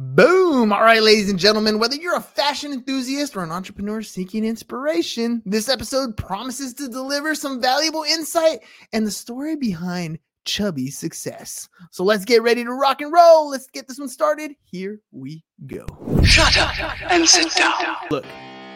Boom! 0.00 0.72
All 0.72 0.82
right, 0.82 1.02
ladies 1.02 1.28
and 1.28 1.40
gentlemen, 1.40 1.80
whether 1.80 1.96
you're 1.96 2.14
a 2.14 2.20
fashion 2.20 2.72
enthusiast 2.72 3.36
or 3.36 3.42
an 3.42 3.50
entrepreneur 3.50 4.00
seeking 4.00 4.44
inspiration, 4.44 5.42
this 5.44 5.68
episode 5.68 6.16
promises 6.16 6.72
to 6.74 6.86
deliver 6.88 7.34
some 7.34 7.60
valuable 7.60 8.04
insight 8.04 8.60
and 8.92 9.04
the 9.04 9.10
story 9.10 9.56
behind 9.56 10.20
Chubbies' 10.46 10.92
success. 10.92 11.68
So 11.90 12.04
let's 12.04 12.24
get 12.24 12.44
ready 12.44 12.62
to 12.62 12.70
rock 12.70 13.00
and 13.00 13.12
roll. 13.12 13.50
Let's 13.50 13.66
get 13.66 13.88
this 13.88 13.98
one 13.98 14.08
started. 14.08 14.52
Here 14.62 15.00
we 15.10 15.44
go. 15.66 15.84
Shut 16.22 16.56
up 16.56 16.78
and 17.10 17.28
sit 17.28 17.52
down. 17.56 17.96
Look, 18.12 18.24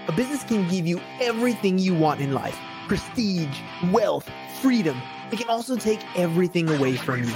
a 0.08 0.12
business 0.16 0.42
can 0.42 0.68
give 0.68 0.88
you 0.88 1.00
everything 1.20 1.78
you 1.78 1.94
want 1.94 2.20
in 2.20 2.32
life 2.32 2.58
prestige, 2.88 3.56
wealth, 3.92 4.28
freedom. 4.60 5.00
It 5.30 5.38
can 5.38 5.48
also 5.48 5.76
take 5.76 6.00
everything 6.18 6.68
away 6.68 6.96
from 6.96 7.22
you. 7.22 7.34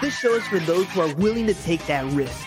This 0.00 0.18
show 0.18 0.36
is 0.36 0.46
for 0.46 0.58
those 0.60 0.86
who 0.86 1.02
are 1.02 1.14
willing 1.16 1.46
to 1.48 1.54
take 1.54 1.84
that 1.86 2.10
risk. 2.14 2.46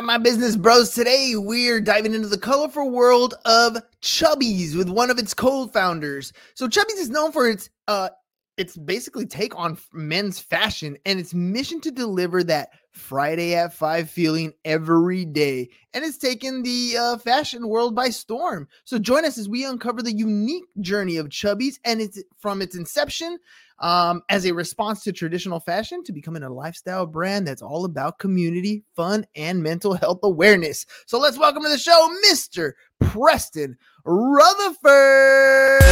My 0.00 0.16
business 0.16 0.56
bros. 0.56 0.94
Today 0.94 1.34
we're 1.36 1.80
diving 1.80 2.14
into 2.14 2.26
the 2.26 2.38
colorful 2.38 2.90
world 2.90 3.34
of 3.44 3.76
Chubbies 4.00 4.74
with 4.74 4.88
one 4.88 5.10
of 5.10 5.18
its 5.18 5.34
co-founders. 5.34 6.32
So 6.54 6.66
Chubbies 6.66 6.96
is 6.98 7.10
known 7.10 7.30
for 7.30 7.46
its 7.46 7.68
uh 7.88 8.08
its 8.56 8.76
basically 8.76 9.26
take 9.26 9.56
on 9.56 9.78
men's 9.92 10.38
fashion 10.38 10.96
and 11.06 11.18
its 11.18 11.32
mission 11.32 11.80
to 11.80 11.90
deliver 11.90 12.44
that 12.44 12.70
Friday 12.90 13.54
at 13.54 13.72
5 13.72 14.10
feeling 14.10 14.52
every 14.64 15.24
day. 15.24 15.70
And 15.94 16.04
it's 16.04 16.18
taken 16.18 16.62
the 16.62 16.96
uh, 16.98 17.16
fashion 17.18 17.68
world 17.68 17.94
by 17.94 18.10
storm. 18.10 18.68
So 18.84 18.98
join 18.98 19.24
us 19.24 19.38
as 19.38 19.48
we 19.48 19.64
uncover 19.64 20.02
the 20.02 20.12
unique 20.12 20.64
journey 20.80 21.16
of 21.16 21.30
Chubbies 21.30 21.78
and 21.84 22.02
it's 22.02 22.22
from 22.38 22.60
its 22.60 22.76
inception 22.76 23.38
um, 23.78 24.22
as 24.28 24.44
a 24.44 24.52
response 24.52 25.02
to 25.04 25.12
traditional 25.12 25.58
fashion 25.58 26.04
to 26.04 26.12
becoming 26.12 26.42
a 26.42 26.52
lifestyle 26.52 27.06
brand 27.06 27.48
that's 27.48 27.62
all 27.62 27.86
about 27.86 28.18
community, 28.18 28.84
fun, 28.94 29.26
and 29.34 29.62
mental 29.62 29.94
health 29.94 30.20
awareness. 30.22 30.84
So 31.06 31.18
let's 31.18 31.38
welcome 31.38 31.62
to 31.62 31.70
the 31.70 31.78
show, 31.78 32.14
Mr. 32.30 32.72
Preston 33.00 33.76
Rutherford. 34.04 35.82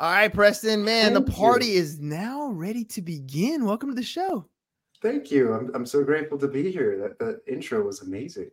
All 0.00 0.10
right, 0.10 0.32
Preston, 0.32 0.82
man, 0.82 1.12
Thank 1.12 1.26
the 1.26 1.32
party 1.32 1.66
you. 1.66 1.78
is 1.78 2.00
now 2.00 2.48
ready 2.48 2.84
to 2.86 3.02
begin. 3.02 3.66
Welcome 3.66 3.90
to 3.90 3.94
the 3.94 4.02
show. 4.02 4.46
Thank 5.02 5.30
you. 5.30 5.52
I'm, 5.52 5.70
I'm 5.74 5.84
so 5.84 6.02
grateful 6.02 6.38
to 6.38 6.48
be 6.48 6.72
here. 6.72 6.96
That 6.96 7.18
that 7.18 7.42
intro 7.46 7.82
was 7.82 8.00
amazing. 8.00 8.50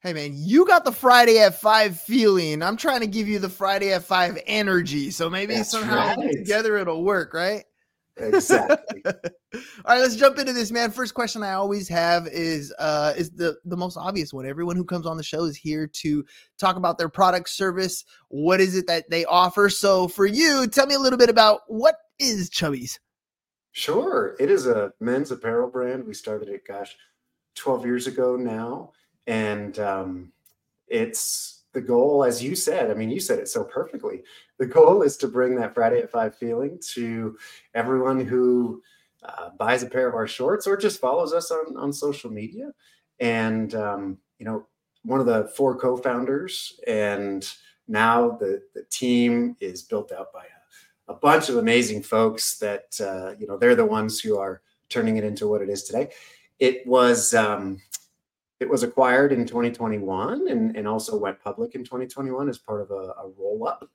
Hey 0.00 0.12
man, 0.12 0.32
you 0.34 0.66
got 0.66 0.84
the 0.84 0.90
Friday 0.90 1.38
at 1.38 1.60
five 1.60 2.00
feeling. 2.00 2.64
I'm 2.64 2.76
trying 2.76 2.98
to 2.98 3.06
give 3.06 3.28
you 3.28 3.38
the 3.38 3.48
Friday 3.48 3.92
at 3.92 4.02
five 4.02 4.40
energy. 4.48 5.12
So 5.12 5.30
maybe 5.30 5.54
That's 5.54 5.70
somehow 5.70 6.16
right. 6.16 6.32
together 6.32 6.76
it'll 6.78 7.04
work, 7.04 7.32
right? 7.32 7.62
Exactly. 8.18 9.02
All 9.06 9.12
right, 9.86 10.00
let's 10.00 10.16
jump 10.16 10.38
into 10.38 10.52
this, 10.52 10.70
man. 10.70 10.90
First 10.90 11.14
question 11.14 11.42
I 11.42 11.52
always 11.52 11.88
have 11.88 12.26
is 12.26 12.74
uh 12.78 13.14
is 13.16 13.30
the 13.30 13.56
the 13.64 13.76
most 13.76 13.96
obvious 13.96 14.32
one. 14.32 14.46
Everyone 14.46 14.76
who 14.76 14.84
comes 14.84 15.06
on 15.06 15.16
the 15.16 15.22
show 15.22 15.44
is 15.44 15.56
here 15.56 15.86
to 15.86 16.24
talk 16.58 16.76
about 16.76 16.98
their 16.98 17.08
product 17.08 17.48
service. 17.48 18.04
What 18.28 18.60
is 18.60 18.76
it 18.76 18.86
that 18.88 19.08
they 19.10 19.24
offer? 19.24 19.68
So 19.68 20.08
for 20.08 20.26
you, 20.26 20.66
tell 20.66 20.86
me 20.86 20.94
a 20.94 20.98
little 20.98 21.18
bit 21.18 21.30
about 21.30 21.60
what 21.68 21.96
is 22.18 22.50
Chubbies. 22.50 22.98
sure. 23.72 24.36
It 24.40 24.50
is 24.50 24.66
a 24.66 24.92
men's 25.00 25.30
apparel 25.30 25.70
brand. 25.70 26.06
We 26.06 26.14
started 26.14 26.48
it, 26.48 26.66
gosh, 26.66 26.96
12 27.54 27.86
years 27.86 28.06
ago 28.06 28.36
now. 28.36 28.92
And 29.26 29.78
um, 29.78 30.32
it's 30.88 31.57
the 31.72 31.80
goal, 31.80 32.24
as 32.24 32.42
you 32.42 32.54
said. 32.54 32.90
I 32.90 32.94
mean, 32.94 33.10
you 33.10 33.20
said 33.20 33.38
it 33.38 33.48
so 33.48 33.64
perfectly. 33.64 34.22
The 34.58 34.66
goal 34.66 35.02
is 35.02 35.16
to 35.18 35.28
bring 35.28 35.54
that 35.56 35.74
Friday 35.74 36.00
at 36.00 36.10
five 36.10 36.36
feeling 36.36 36.78
to 36.94 37.36
everyone 37.74 38.24
who 38.24 38.82
uh, 39.22 39.50
buys 39.58 39.82
a 39.82 39.86
pair 39.86 40.08
of 40.08 40.14
our 40.14 40.26
shorts 40.26 40.66
or 40.66 40.76
just 40.76 41.00
follows 41.00 41.32
us 41.32 41.50
on, 41.50 41.76
on 41.76 41.92
social 41.92 42.30
media. 42.30 42.72
And, 43.20 43.74
um, 43.74 44.18
you 44.38 44.46
know, 44.46 44.66
one 45.04 45.20
of 45.20 45.26
the 45.26 45.50
four 45.56 45.76
co-founders 45.76 46.78
and 46.86 47.48
now 47.88 48.30
the, 48.30 48.62
the 48.74 48.84
team 48.90 49.56
is 49.60 49.82
built 49.82 50.12
out 50.12 50.32
by 50.32 50.44
a, 51.08 51.12
a 51.12 51.16
bunch 51.16 51.48
of 51.48 51.56
amazing 51.56 52.02
folks 52.02 52.58
that 52.58 53.00
uh, 53.00 53.34
you 53.38 53.46
know 53.46 53.56
they're 53.56 53.74
the 53.74 53.84
ones 53.84 54.20
who 54.20 54.38
are 54.38 54.60
turning 54.90 55.16
it 55.16 55.24
into 55.24 55.48
what 55.48 55.62
it 55.62 55.70
is 55.70 55.84
today 55.84 56.10
it 56.58 56.86
was 56.86 57.34
um, 57.34 57.80
it 58.60 58.68
was 58.68 58.82
acquired 58.82 59.32
in 59.32 59.46
2021 59.46 60.48
and, 60.48 60.76
and 60.76 60.88
also 60.88 61.16
went 61.16 61.40
public 61.40 61.74
in 61.74 61.84
2021 61.84 62.48
as 62.48 62.58
part 62.58 62.82
of 62.82 62.90
a, 62.90 62.94
a 62.94 63.30
roll 63.38 63.66
up 63.68 63.88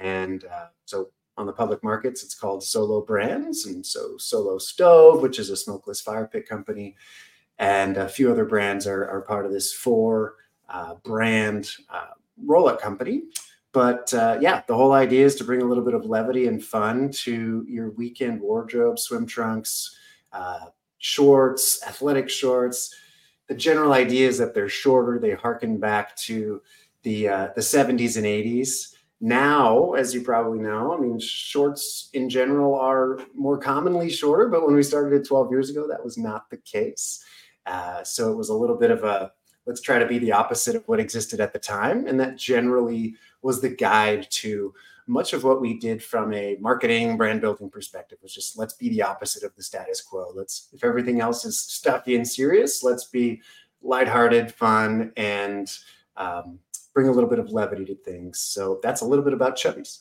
and 0.00 0.44
uh, 0.44 0.66
so 0.84 1.10
on 1.36 1.46
the 1.46 1.52
public 1.52 1.82
markets 1.82 2.22
it's 2.22 2.34
called 2.34 2.62
solo 2.62 3.00
brands 3.00 3.66
and 3.66 3.84
so 3.84 4.16
solo 4.18 4.58
stove 4.58 5.22
which 5.22 5.38
is 5.38 5.50
a 5.50 5.56
smokeless 5.56 6.00
fire 6.00 6.26
pit 6.26 6.48
company 6.48 6.96
and 7.58 7.96
a 7.96 8.08
few 8.08 8.30
other 8.30 8.44
brands 8.44 8.86
are, 8.86 9.08
are 9.08 9.22
part 9.22 9.44
of 9.44 9.52
this 9.52 9.72
four 9.72 10.36
uh, 10.68 10.94
brand 11.04 11.70
uh, 11.90 12.12
roll 12.44 12.68
up 12.68 12.80
company 12.80 13.22
but 13.72 14.12
uh, 14.14 14.38
yeah, 14.40 14.62
the 14.66 14.74
whole 14.74 14.92
idea 14.92 15.24
is 15.24 15.36
to 15.36 15.44
bring 15.44 15.62
a 15.62 15.64
little 15.64 15.84
bit 15.84 15.94
of 15.94 16.06
levity 16.06 16.46
and 16.46 16.64
fun 16.64 17.10
to 17.10 17.64
your 17.68 17.90
weekend 17.90 18.40
wardrobe, 18.40 18.98
swim 18.98 19.26
trunks, 19.26 19.96
uh, 20.32 20.66
shorts, 20.98 21.86
athletic 21.86 22.30
shorts. 22.30 22.94
The 23.48 23.54
general 23.54 23.92
idea 23.92 24.28
is 24.28 24.38
that 24.38 24.54
they're 24.54 24.68
shorter. 24.68 25.18
They 25.18 25.32
harken 25.32 25.78
back 25.78 26.16
to 26.16 26.62
the 27.02 27.28
uh, 27.28 27.48
the 27.54 27.60
70s 27.60 28.16
and 28.16 28.26
80s. 28.26 28.94
Now, 29.20 29.94
as 29.94 30.14
you 30.14 30.20
probably 30.22 30.60
know, 30.60 30.94
I 30.96 31.00
mean, 31.00 31.18
shorts 31.18 32.08
in 32.12 32.28
general 32.28 32.76
are 32.76 33.18
more 33.34 33.58
commonly 33.58 34.10
shorter, 34.10 34.48
but 34.48 34.64
when 34.64 34.76
we 34.76 34.82
started 34.82 35.12
it 35.12 35.26
12 35.26 35.50
years 35.50 35.70
ago, 35.70 35.88
that 35.88 36.04
was 36.04 36.16
not 36.16 36.48
the 36.50 36.58
case. 36.58 37.24
Uh, 37.66 38.04
so 38.04 38.30
it 38.30 38.36
was 38.36 38.48
a 38.48 38.54
little 38.54 38.76
bit 38.76 38.92
of 38.92 39.02
a 39.02 39.32
let's 39.66 39.80
try 39.80 39.98
to 39.98 40.06
be 40.06 40.18
the 40.18 40.32
opposite 40.32 40.74
of 40.76 40.86
what 40.86 41.00
existed 41.00 41.40
at 41.40 41.52
the 41.52 41.58
time, 41.58 42.06
and 42.06 42.18
that 42.18 42.36
generally 42.36 43.14
was 43.42 43.60
the 43.60 43.68
guide 43.68 44.26
to 44.30 44.72
much 45.08 45.32
of 45.32 45.44
what 45.44 45.60
we 45.60 45.78
did 45.78 46.02
from 46.02 46.32
a 46.34 46.56
marketing 46.60 47.16
brand 47.16 47.40
building 47.40 47.70
perspective 47.70 48.18
was 48.22 48.34
just 48.34 48.58
let's 48.58 48.74
be 48.74 48.88
the 48.90 49.02
opposite 49.02 49.42
of 49.42 49.54
the 49.56 49.62
status 49.62 50.00
quo. 50.00 50.30
Let's 50.34 50.68
if 50.72 50.84
everything 50.84 51.20
else 51.20 51.44
is 51.44 51.58
stuffy 51.58 52.16
and 52.16 52.26
serious 52.26 52.82
let's 52.82 53.04
be 53.04 53.40
lighthearted 53.82 54.52
fun 54.52 55.12
and 55.16 55.70
um, 56.16 56.58
bring 56.92 57.08
a 57.08 57.12
little 57.12 57.30
bit 57.30 57.38
of 57.38 57.50
levity 57.50 57.84
to 57.84 57.94
things. 57.94 58.40
So 58.40 58.80
that's 58.82 59.00
a 59.00 59.06
little 59.06 59.24
bit 59.24 59.32
about 59.32 59.56
chubbies 59.56 60.00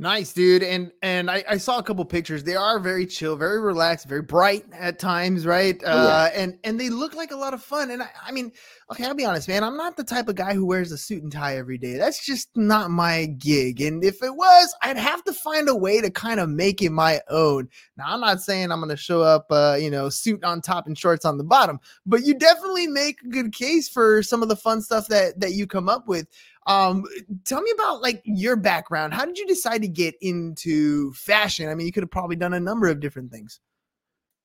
Nice, 0.00 0.32
dude. 0.32 0.64
And 0.64 0.90
and 1.02 1.30
I, 1.30 1.44
I 1.48 1.56
saw 1.56 1.78
a 1.78 1.82
couple 1.82 2.04
pictures. 2.04 2.42
They 2.42 2.56
are 2.56 2.80
very 2.80 3.06
chill, 3.06 3.36
very 3.36 3.60
relaxed, 3.60 4.08
very 4.08 4.22
bright 4.22 4.64
at 4.72 4.98
times, 4.98 5.46
right? 5.46 5.80
Oh, 5.86 6.04
yeah. 6.04 6.08
Uh, 6.08 6.30
and 6.34 6.58
and 6.64 6.80
they 6.80 6.88
look 6.90 7.14
like 7.14 7.30
a 7.30 7.36
lot 7.36 7.54
of 7.54 7.62
fun. 7.62 7.92
And 7.92 8.02
I, 8.02 8.08
I 8.26 8.32
mean, 8.32 8.50
okay, 8.90 9.04
I'll 9.04 9.14
be 9.14 9.24
honest, 9.24 9.46
man. 9.46 9.62
I'm 9.62 9.76
not 9.76 9.96
the 9.96 10.02
type 10.02 10.26
of 10.26 10.34
guy 10.34 10.52
who 10.52 10.66
wears 10.66 10.90
a 10.90 10.98
suit 10.98 11.22
and 11.22 11.30
tie 11.30 11.58
every 11.58 11.78
day. 11.78 11.96
That's 11.96 12.26
just 12.26 12.48
not 12.56 12.90
my 12.90 13.26
gig. 13.26 13.80
And 13.80 14.02
if 14.02 14.20
it 14.20 14.34
was, 14.34 14.74
I'd 14.82 14.96
have 14.96 15.22
to 15.24 15.32
find 15.32 15.68
a 15.68 15.76
way 15.76 16.00
to 16.00 16.10
kind 16.10 16.40
of 16.40 16.48
make 16.48 16.82
it 16.82 16.90
my 16.90 17.20
own. 17.30 17.68
Now, 17.96 18.06
I'm 18.08 18.20
not 18.20 18.40
saying 18.40 18.72
I'm 18.72 18.80
gonna 18.80 18.96
show 18.96 19.22
up, 19.22 19.46
uh, 19.50 19.78
you 19.80 19.90
know, 19.90 20.08
suit 20.08 20.42
on 20.42 20.60
top 20.60 20.88
and 20.88 20.98
shorts 20.98 21.24
on 21.24 21.38
the 21.38 21.44
bottom, 21.44 21.78
but 22.04 22.24
you 22.24 22.34
definitely 22.34 22.88
make 22.88 23.22
a 23.22 23.28
good 23.28 23.52
case 23.52 23.88
for 23.88 24.24
some 24.24 24.42
of 24.42 24.48
the 24.48 24.56
fun 24.56 24.82
stuff 24.82 25.06
that 25.06 25.38
that 25.38 25.52
you 25.52 25.68
come 25.68 25.88
up 25.88 26.08
with. 26.08 26.26
Um, 26.66 27.04
tell 27.44 27.60
me 27.60 27.70
about 27.74 28.00
like 28.02 28.22
your 28.24 28.56
background. 28.56 29.14
How 29.14 29.24
did 29.26 29.38
you 29.38 29.46
decide 29.46 29.82
to 29.82 29.88
get 29.88 30.14
into 30.20 31.12
fashion? 31.12 31.68
I 31.68 31.74
mean, 31.74 31.86
you 31.86 31.92
could 31.92 32.02
have 32.02 32.10
probably 32.10 32.36
done 32.36 32.54
a 32.54 32.60
number 32.60 32.88
of 32.88 33.00
different 33.00 33.30
things. 33.30 33.60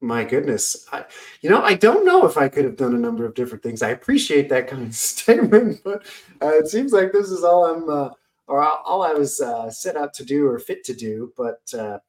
my 0.01 0.23
goodness 0.23 0.85
I, 0.93 1.05
you 1.41 1.49
know 1.49 1.61
i 1.61 1.73
don't 1.73 2.05
know 2.05 2.25
if 2.25 2.37
i 2.37 2.47
could 2.47 2.63
have 2.63 2.77
done 2.77 2.95
a 2.95 2.99
number 2.99 3.25
of 3.25 3.33
different 3.33 3.63
things 3.63 3.81
i 3.81 3.89
appreciate 3.89 4.47
that 4.49 4.67
kind 4.67 4.83
of 4.87 4.95
statement 5.13 5.81
but 5.83 6.05
uh, 6.41 6.49
it 6.55 6.67
seems 6.67 6.93
like 6.93 7.11
this 7.11 7.29
is 7.29 7.43
all 7.43 7.65
i'm 7.65 7.89
uh, 7.89 8.09
or 8.47 8.63
all 8.63 9.01
i 9.03 9.11
was 9.11 9.41
uh, 9.41 9.69
set 9.69 9.97
out 9.97 10.13
to 10.13 10.23
do 10.23 10.47
or 10.47 10.57
fit 10.57 10.83
to 10.85 10.93
do 10.93 11.33
but 11.35 11.61
uh, 11.77 11.99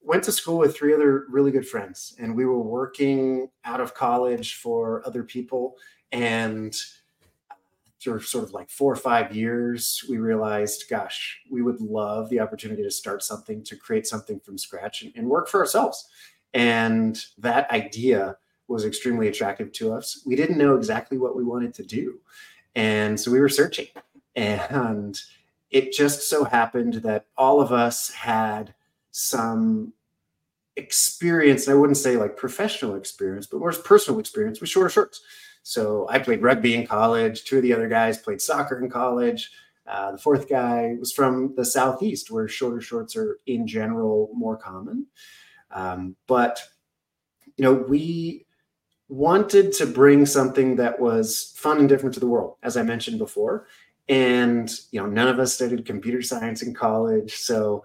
went 0.00 0.24
to 0.24 0.32
school 0.32 0.58
with 0.58 0.74
three 0.74 0.94
other 0.94 1.26
really 1.28 1.50
good 1.50 1.68
friends 1.68 2.14
and 2.18 2.34
we 2.34 2.44
were 2.46 2.62
working 2.62 3.48
out 3.64 3.80
of 3.80 3.94
college 3.94 4.54
for 4.56 5.06
other 5.06 5.22
people 5.22 5.76
and 6.12 6.74
through 8.02 8.20
sort 8.20 8.44
of 8.44 8.52
like 8.52 8.70
four 8.70 8.92
or 8.92 8.96
five 8.96 9.34
years 9.34 10.04
we 10.08 10.18
realized 10.18 10.84
gosh 10.90 11.40
we 11.50 11.62
would 11.62 11.80
love 11.80 12.28
the 12.30 12.40
opportunity 12.40 12.82
to 12.82 12.90
start 12.90 13.22
something 13.22 13.62
to 13.62 13.76
create 13.76 14.06
something 14.06 14.40
from 14.40 14.58
scratch 14.58 15.02
and, 15.02 15.12
and 15.16 15.28
work 15.28 15.48
for 15.48 15.60
ourselves 15.60 16.08
and 16.54 17.26
that 17.38 17.70
idea 17.70 18.36
was 18.68 18.84
extremely 18.84 19.28
attractive 19.28 19.72
to 19.72 19.92
us 19.92 20.22
we 20.26 20.36
didn't 20.36 20.58
know 20.58 20.76
exactly 20.76 21.18
what 21.18 21.36
we 21.36 21.44
wanted 21.44 21.74
to 21.74 21.82
do 21.82 22.18
And 22.74 23.18
so 23.20 23.30
we 23.30 23.40
were 23.40 23.48
searching, 23.48 23.88
and 24.34 25.20
it 25.70 25.92
just 25.92 26.28
so 26.28 26.44
happened 26.44 26.94
that 26.94 27.26
all 27.36 27.60
of 27.60 27.72
us 27.72 28.10
had 28.10 28.74
some 29.10 29.92
experience. 30.76 31.68
I 31.68 31.74
wouldn't 31.74 31.98
say 31.98 32.16
like 32.16 32.36
professional 32.36 32.94
experience, 32.94 33.46
but 33.46 33.60
more 33.60 33.72
personal 33.72 34.20
experience 34.20 34.60
with 34.60 34.70
shorter 34.70 34.90
shorts. 34.90 35.22
So 35.62 36.08
I 36.08 36.18
played 36.18 36.42
rugby 36.42 36.74
in 36.74 36.86
college. 36.86 37.44
Two 37.44 37.58
of 37.58 37.62
the 37.62 37.72
other 37.72 37.88
guys 37.88 38.18
played 38.18 38.40
soccer 38.40 38.80
in 38.80 38.90
college. 38.90 39.50
Uh, 39.86 40.12
the 40.12 40.18
fourth 40.18 40.48
guy 40.48 40.94
was 40.98 41.12
from 41.12 41.54
the 41.56 41.64
southeast, 41.64 42.30
where 42.30 42.48
shorter 42.48 42.80
shorts 42.80 43.16
are 43.16 43.38
in 43.46 43.66
general 43.66 44.30
more 44.34 44.56
common. 44.56 45.06
Um, 45.70 46.16
but 46.26 46.60
you 47.56 47.64
know, 47.64 47.72
we 47.72 48.46
wanted 49.08 49.72
to 49.72 49.86
bring 49.86 50.24
something 50.24 50.76
that 50.76 50.98
was 50.98 51.52
fun 51.56 51.78
and 51.78 51.88
different 51.88 52.14
to 52.14 52.20
the 52.20 52.26
world, 52.26 52.56
as 52.62 52.76
I 52.76 52.82
mentioned 52.82 53.18
before. 53.18 53.66
And 54.08 54.72
you 54.90 55.00
know, 55.00 55.06
none 55.06 55.28
of 55.28 55.38
us 55.38 55.54
studied 55.54 55.84
computer 55.84 56.22
science 56.22 56.62
in 56.62 56.74
college, 56.74 57.36
so 57.36 57.84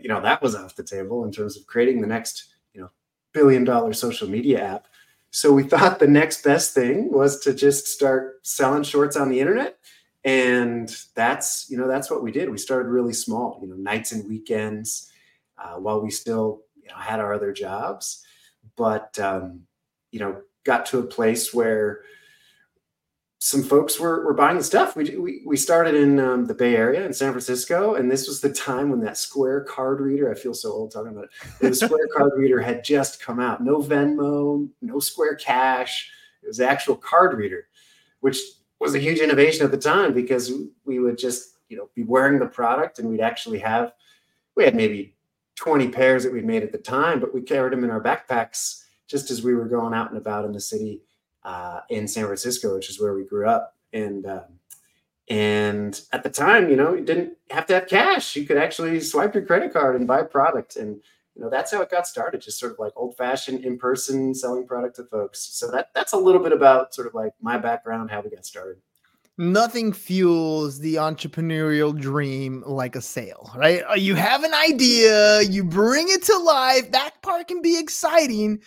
you 0.00 0.08
know 0.08 0.20
that 0.20 0.42
was 0.42 0.54
off 0.54 0.74
the 0.74 0.82
table 0.82 1.24
in 1.24 1.32
terms 1.32 1.56
of 1.56 1.66
creating 1.66 2.00
the 2.00 2.06
next 2.06 2.54
you 2.74 2.80
know 2.80 2.90
billion 3.32 3.64
dollar 3.64 3.92
social 3.92 4.28
media 4.28 4.62
app. 4.62 4.86
So 5.32 5.52
we 5.52 5.62
thought 5.68 5.98
the 5.98 6.06
next 6.06 6.44
best 6.44 6.72
thing 6.72 7.10
was 7.10 7.40
to 7.40 7.52
just 7.52 7.88
start 7.88 8.46
selling 8.46 8.84
shorts 8.84 9.16
on 9.16 9.28
the 9.28 9.40
internet. 9.40 9.78
And 10.24 10.94
that's 11.16 11.66
you 11.68 11.76
know 11.76 11.88
that's 11.88 12.08
what 12.08 12.22
we 12.22 12.30
did. 12.30 12.48
We 12.48 12.58
started 12.58 12.88
really 12.88 13.12
small 13.12 13.58
you 13.60 13.68
know 13.68 13.74
nights 13.74 14.12
and 14.12 14.28
weekends 14.28 15.10
uh, 15.58 15.74
while 15.74 16.00
we 16.00 16.10
still 16.10 16.62
you 16.80 16.88
know 16.88 16.94
had 16.94 17.18
our 17.18 17.34
other 17.34 17.52
jobs. 17.52 18.24
But 18.76 19.18
um, 19.18 19.62
you 20.12 20.20
know 20.20 20.42
got 20.62 20.86
to 20.86 21.00
a 21.00 21.02
place 21.02 21.52
where 21.52 22.02
some 23.42 23.64
folks 23.64 23.98
were, 23.98 24.24
were 24.24 24.34
buying 24.34 24.56
the 24.56 24.62
stuff. 24.62 24.94
We, 24.94 25.16
we, 25.16 25.42
we 25.44 25.56
started 25.56 25.96
in 25.96 26.20
um, 26.20 26.46
the 26.46 26.54
Bay 26.54 26.76
Area 26.76 27.04
in 27.04 27.12
San 27.12 27.32
Francisco, 27.32 27.96
and 27.96 28.08
this 28.08 28.28
was 28.28 28.40
the 28.40 28.52
time 28.52 28.88
when 28.88 29.00
that 29.00 29.18
Square 29.18 29.64
card 29.64 30.00
reader, 30.00 30.30
I 30.30 30.34
feel 30.34 30.54
so 30.54 30.70
old 30.70 30.92
talking 30.92 31.10
about 31.10 31.24
it, 31.24 31.30
the 31.58 31.74
Square 31.74 32.06
card 32.16 32.34
reader 32.36 32.60
had 32.60 32.84
just 32.84 33.20
come 33.20 33.40
out. 33.40 33.60
No 33.60 33.82
Venmo, 33.82 34.68
no 34.80 35.00
Square 35.00 35.36
Cash. 35.36 36.08
It 36.44 36.46
was 36.46 36.58
the 36.58 36.68
actual 36.70 36.94
card 36.94 37.36
reader, 37.36 37.66
which 38.20 38.38
was 38.78 38.94
a 38.94 39.00
huge 39.00 39.18
innovation 39.18 39.64
at 39.64 39.72
the 39.72 39.76
time 39.76 40.14
because 40.14 40.52
we 40.84 41.00
would 41.00 41.18
just 41.18 41.58
you 41.68 41.76
know 41.76 41.90
be 41.96 42.04
wearing 42.04 42.38
the 42.38 42.46
product 42.46 43.00
and 43.00 43.08
we'd 43.08 43.20
actually 43.20 43.58
have 43.58 43.92
we 44.54 44.62
had 44.62 44.76
maybe 44.76 45.16
20 45.56 45.88
pairs 45.88 46.22
that 46.22 46.32
we'd 46.32 46.44
made 46.44 46.62
at 46.62 46.72
the 46.72 46.78
time 46.78 47.20
but 47.20 47.32
we 47.32 47.40
carried 47.40 47.72
them 47.72 47.84
in 47.84 47.90
our 47.90 48.02
backpacks 48.02 48.84
just 49.06 49.30
as 49.30 49.42
we 49.42 49.54
were 49.54 49.66
going 49.66 49.94
out 49.94 50.10
and 50.10 50.18
about 50.18 50.44
in 50.44 50.52
the 50.52 50.60
city 50.60 51.00
uh, 51.44 51.80
in 51.90 52.06
san 52.06 52.24
francisco 52.24 52.74
which 52.74 52.90
is 52.90 53.00
where 53.00 53.14
we 53.14 53.24
grew 53.24 53.48
up. 53.48 53.76
And 53.92 54.26
um, 54.26 54.44
and 55.28 56.00
at 56.12 56.22
the 56.22 56.30
time 56.30 56.70
you 56.70 56.76
know 56.76 56.94
you 56.94 57.04
didn't 57.04 57.36
have 57.50 57.66
to 57.66 57.74
have 57.74 57.88
cash. 57.88 58.36
You 58.36 58.44
could 58.44 58.56
actually 58.56 59.00
swipe 59.00 59.34
your 59.34 59.44
credit 59.44 59.72
card 59.72 59.96
and 59.96 60.06
buy 60.06 60.22
product. 60.22 60.76
And 60.76 61.00
you 61.34 61.42
know 61.42 61.50
that's 61.50 61.72
how 61.72 61.80
it 61.82 61.90
got 61.90 62.06
started 62.06 62.42
just 62.42 62.58
sort 62.58 62.72
of 62.72 62.78
like 62.78 62.92
old 62.96 63.16
fashioned 63.16 63.64
in 63.64 63.78
person 63.78 64.34
selling 64.34 64.66
product 64.66 64.96
to 64.96 65.04
folks. 65.04 65.40
So 65.40 65.70
that 65.70 65.90
that's 65.94 66.12
a 66.12 66.18
little 66.18 66.42
bit 66.42 66.52
about 66.52 66.94
sort 66.94 67.06
of 67.06 67.14
like 67.14 67.32
my 67.40 67.58
background 67.58 68.10
how 68.10 68.20
we 68.20 68.30
got 68.30 68.46
started. 68.46 68.76
Nothing 69.38 69.94
fuels 69.94 70.78
the 70.78 70.96
entrepreneurial 70.96 71.98
dream 71.98 72.62
like 72.66 72.94
a 72.96 73.00
sale 73.00 73.50
right? 73.56 73.82
Uh, 73.90 73.94
you 73.94 74.14
have 74.14 74.44
an 74.44 74.52
idea 74.52 75.40
you 75.42 75.64
bring 75.64 76.06
it 76.10 76.22
to 76.24 76.36
life. 76.38 76.90
That 76.92 77.20
part 77.22 77.48
can 77.48 77.62
be 77.62 77.78
exciting 77.78 78.60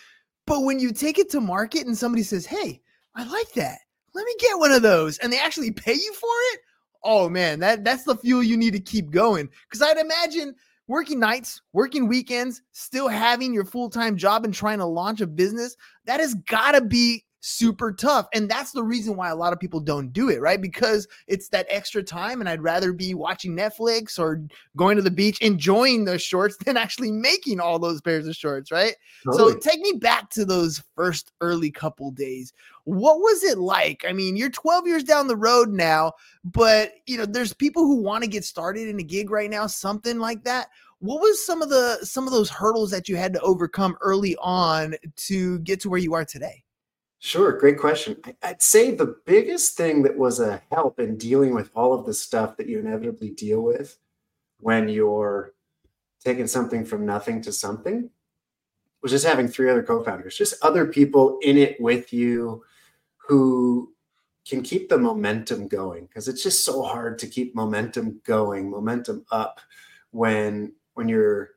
but 0.46 0.64
when 0.64 0.80
you 0.80 0.92
take 0.92 1.18
it 1.20 1.30
to 1.32 1.42
market 1.42 1.86
and 1.86 1.98
somebody 1.98 2.24
says 2.24 2.46
hey 2.46 2.82
i 3.16 3.24
like 3.24 3.52
that. 3.54 3.80
Let 4.14 4.26
me 4.26 4.36
get 4.40 4.58
one 4.58 4.72
of 4.72 4.82
those 4.82 5.18
and 5.18 5.32
they 5.32 5.40
actually 5.40 5.72
pay 5.72 5.94
you 5.94 6.14
for 6.14 6.30
it? 6.54 6.60
Oh 7.04 7.30
man 7.30 7.60
that 7.60 7.84
that's 7.84 8.04
the 8.04 8.16
fuel 8.16 8.44
you 8.44 8.58
need 8.58 8.74
to 8.74 8.80
keep 8.80 9.12
going. 9.12 9.50
Because 9.70 9.82
i'd 9.82 9.98
imagine 9.98 10.56
working 10.88 11.20
nights, 11.20 11.62
working 11.74 12.08
weekends, 12.08 12.62
still 12.72 13.08
having 13.08 13.54
your 13.54 13.66
full 13.66 13.90
time 13.90 14.18
job 14.18 14.46
and 14.46 14.54
trying 14.54 14.80
to 14.80 14.86
launch 14.86 15.22
a 15.22 15.28
business, 15.28 15.76
that 16.06 16.20
has 16.20 16.36
got 16.36 16.74
to 16.74 16.82
be 16.82 17.25
super 17.46 17.92
tough. 17.92 18.28
And 18.34 18.50
that's 18.50 18.72
the 18.72 18.84
reason 18.84 19.16
why 19.16 19.30
a 19.30 19.36
lot 19.36 19.54
of 19.54 19.60
people 19.60 19.80
don't 19.80 20.12
do 20.12 20.30
it, 20.30 20.42
right? 20.42 20.60
Because 20.60 21.08
it's 21.28 21.48
that 21.50 21.68
extra 21.70 22.02
time, 22.02 22.40
and 22.40 22.50
I'd 22.50 22.64
rather 22.64 22.92
be 22.92 23.14
watching 23.14 23.56
Netflix 23.56 24.18
or 24.18 24.42
going 24.76 24.96
to 24.98 25.04
the 25.04 25.12
beach, 25.12 25.40
enjoying 25.42 26.06
those 26.06 26.24
shorts 26.24 26.58
than 26.66 26.76
actually 26.76 27.12
making 27.12 27.60
all 27.60 27.78
those 27.78 28.02
pairs 28.02 28.28
of 28.28 28.36
shorts, 28.36 28.72
right? 28.72 28.96
Totally. 29.24 29.54
So 29.54 29.60
take 29.60 29.80
me 29.80 29.94
back 29.94 30.32
to 30.32 30.44
those 30.44 30.84
first 30.96 31.32
early 31.40 31.70
couple 31.70 32.10
days. 32.12 32.52
What 32.86 33.20
was 33.20 33.44
it 33.44 33.60
like? 33.60 34.04
I 34.08 34.14
mean, 34.14 34.36
you're 34.36 34.50
12 34.50 34.88
years 34.88 35.04
down 35.04 35.28
the 35.28 35.38
road 35.38 35.70
now, 35.70 36.14
but 36.44 36.94
you 37.06 37.18
know, 37.18 37.26
there's 37.26 37.54
people 37.54 37.84
who 37.84 37.96
want 37.96 38.24
to 38.24 38.30
get 38.30 38.44
started 38.44 38.88
in 38.90 39.00
a 39.00 39.04
gig 39.04 39.30
right 39.30 39.50
now, 39.50 39.68
something 39.68 40.20
like 40.20 40.44
that 40.44 40.68
what 41.00 41.20
was 41.20 41.46
some 41.46 41.62
of 41.62 41.70
the 41.70 42.00
some 42.04 42.26
of 42.26 42.32
those 42.32 42.50
hurdles 42.50 42.90
that 42.90 43.10
you 43.10 43.18
had 43.18 43.34
to 43.34 43.42
overcome 43.42 43.98
early 44.00 44.36
on 44.38 44.96
to 45.18 45.60
get 45.60 45.82
to 45.82 45.90
where 45.90 46.00
you 46.00 46.14
are 46.14 46.24
today 46.24 46.65
Sure, 47.26 47.54
great 47.54 47.80
question. 47.80 48.18
I'd 48.44 48.62
say 48.62 48.92
the 48.92 49.16
biggest 49.26 49.76
thing 49.76 50.04
that 50.04 50.16
was 50.16 50.40
a 50.40 50.62
help 50.72 51.00
in 51.00 51.18
dealing 51.18 51.56
with 51.56 51.72
all 51.74 51.92
of 51.92 52.06
the 52.06 52.14
stuff 52.14 52.56
that 52.58 52.70
you 52.70 52.78
inevitably 52.78 53.32
deal 53.32 53.62
with 53.64 53.98
when 54.60 54.88
you're 54.88 55.56
taking 56.24 56.46
something 56.46 56.86
from 56.86 57.04
nothing 57.04 57.42
to 57.42 57.52
something 57.52 58.12
was 59.02 59.12
just 59.12 59.26
having 59.26 59.48
three 59.48 59.72
other 59.72 59.82
co-founders, 59.82 60.38
just 60.38 60.64
other 60.64 60.86
people 60.86 61.40
in 61.42 61.58
it 61.58 61.82
with 61.82 62.14
you 62.14 62.64
who 63.18 63.92
can 64.48 64.62
keep 64.62 64.88
the 64.88 64.98
momentum 65.00 65.68
going 65.68 66.06
because 66.06 66.28
it's 66.28 66.44
just 66.44 66.64
so 66.64 66.84
hard 66.84 67.18
to 67.18 67.26
keep 67.26 67.56
momentum 67.56 68.22
going, 68.24 68.70
momentum 68.70 69.26
up 69.32 69.60
when 70.12 70.72
when 70.94 71.10
you're 71.10 71.50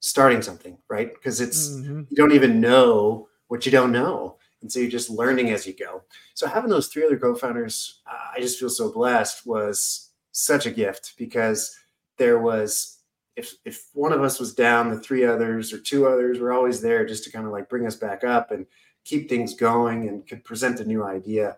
starting 0.00 0.42
something, 0.42 0.76
right? 0.90 1.14
Because 1.14 1.40
it's 1.40 1.68
mm-hmm. 1.68 2.00
you 2.08 2.16
don't 2.16 2.32
even 2.32 2.60
know 2.60 3.28
what 3.46 3.64
you 3.64 3.70
don't 3.70 3.92
know 3.92 4.38
and 4.60 4.70
so 4.70 4.80
you're 4.80 4.90
just 4.90 5.10
learning 5.10 5.50
as 5.50 5.66
you 5.66 5.72
go. 5.72 6.02
So 6.34 6.46
having 6.46 6.70
those 6.70 6.88
three 6.88 7.04
other 7.04 7.18
co-founders, 7.18 8.00
uh, 8.06 8.32
I 8.36 8.40
just 8.40 8.58
feel 8.58 8.68
so 8.68 8.92
blessed 8.92 9.46
was 9.46 10.10
such 10.32 10.66
a 10.66 10.70
gift 10.70 11.14
because 11.16 11.76
there 12.16 12.38
was 12.38 12.98
if 13.36 13.54
if 13.64 13.88
one 13.94 14.12
of 14.12 14.22
us 14.22 14.40
was 14.40 14.54
down, 14.54 14.90
the 14.90 14.98
three 14.98 15.24
others 15.24 15.72
or 15.72 15.78
two 15.78 16.06
others 16.06 16.40
were 16.40 16.52
always 16.52 16.80
there 16.80 17.06
just 17.06 17.24
to 17.24 17.30
kind 17.30 17.46
of 17.46 17.52
like 17.52 17.68
bring 17.68 17.86
us 17.86 17.94
back 17.94 18.24
up 18.24 18.50
and 18.50 18.66
keep 19.04 19.28
things 19.28 19.54
going 19.54 20.08
and 20.08 20.26
could 20.26 20.44
present 20.44 20.80
a 20.80 20.84
new 20.84 21.04
idea 21.04 21.56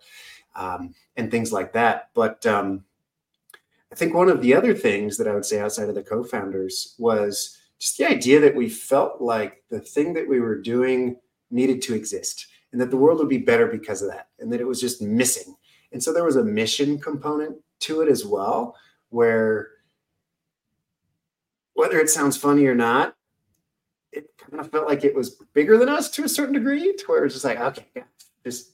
um, 0.54 0.94
and 1.16 1.30
things 1.30 1.52
like 1.52 1.72
that. 1.72 2.10
But 2.14 2.44
um, 2.44 2.84
I 3.90 3.94
think 3.94 4.14
one 4.14 4.28
of 4.28 4.42
the 4.42 4.54
other 4.54 4.74
things 4.74 5.16
that 5.16 5.26
I 5.26 5.34
would 5.34 5.46
say 5.46 5.58
outside 5.58 5.88
of 5.88 5.94
the 5.94 6.02
co-founders 6.02 6.94
was 6.98 7.58
just 7.78 7.96
the 7.96 8.06
idea 8.06 8.40
that 8.40 8.54
we 8.54 8.68
felt 8.68 9.20
like 9.20 9.64
the 9.70 9.80
thing 9.80 10.12
that 10.12 10.28
we 10.28 10.38
were 10.38 10.60
doing 10.60 11.16
needed 11.50 11.80
to 11.82 11.94
exist 11.94 12.46
and 12.72 12.80
that 12.80 12.90
the 12.90 12.96
world 12.96 13.18
would 13.18 13.28
be 13.28 13.38
better 13.38 13.66
because 13.66 14.02
of 14.02 14.10
that, 14.10 14.28
and 14.38 14.52
that 14.52 14.60
it 14.60 14.66
was 14.66 14.80
just 14.80 15.02
missing. 15.02 15.54
And 15.92 16.02
so 16.02 16.12
there 16.12 16.24
was 16.24 16.36
a 16.36 16.44
mission 16.44 16.98
component 16.98 17.56
to 17.80 18.00
it 18.00 18.08
as 18.08 18.24
well, 18.24 18.76
where 19.08 19.70
whether 21.74 21.98
it 21.98 22.10
sounds 22.10 22.36
funny 22.36 22.66
or 22.66 22.74
not, 22.74 23.16
it 24.12 24.26
kind 24.38 24.60
of 24.60 24.70
felt 24.70 24.86
like 24.86 25.04
it 25.04 25.14
was 25.14 25.36
bigger 25.54 25.78
than 25.78 25.88
us 25.88 26.10
to 26.10 26.24
a 26.24 26.28
certain 26.28 26.54
degree, 26.54 26.94
to 26.94 27.04
where 27.06 27.24
it's 27.24 27.34
just 27.34 27.44
like, 27.44 27.58
okay, 27.60 27.86
yeah, 27.96 28.02
just 28.44 28.72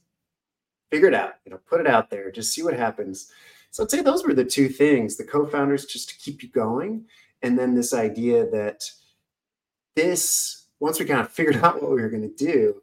figure 0.91 1.09
it 1.09 1.15
out, 1.15 1.35
you 1.45 1.53
know, 1.53 1.61
put 1.69 1.81
it 1.81 1.87
out 1.87 2.11
there, 2.11 2.31
just 2.31 2.53
see 2.53 2.63
what 2.63 2.75
happens. 2.75 3.31
So 3.71 3.83
I'd 3.83 3.91
say 3.91 4.03
those 4.03 4.25
were 4.25 4.35
the 4.35 4.45
two 4.45 4.69
things: 4.69 5.17
the 5.17 5.25
co-founders 5.25 5.85
just 5.85 6.09
to 6.09 6.17
keep 6.19 6.43
you 6.43 6.49
going, 6.49 7.05
and 7.43 7.59
then 7.59 7.75
this 7.75 7.93
idea 7.93 8.49
that 8.51 8.91
this 9.95 10.67
once 10.81 10.99
we 10.99 11.07
kind 11.07 11.21
of 11.21 11.31
figured 11.31 11.57
out 11.63 11.83
what 11.83 11.91
we 11.91 12.01
were 12.01 12.11
going 12.11 12.29
to 12.29 12.45
do, 12.45 12.83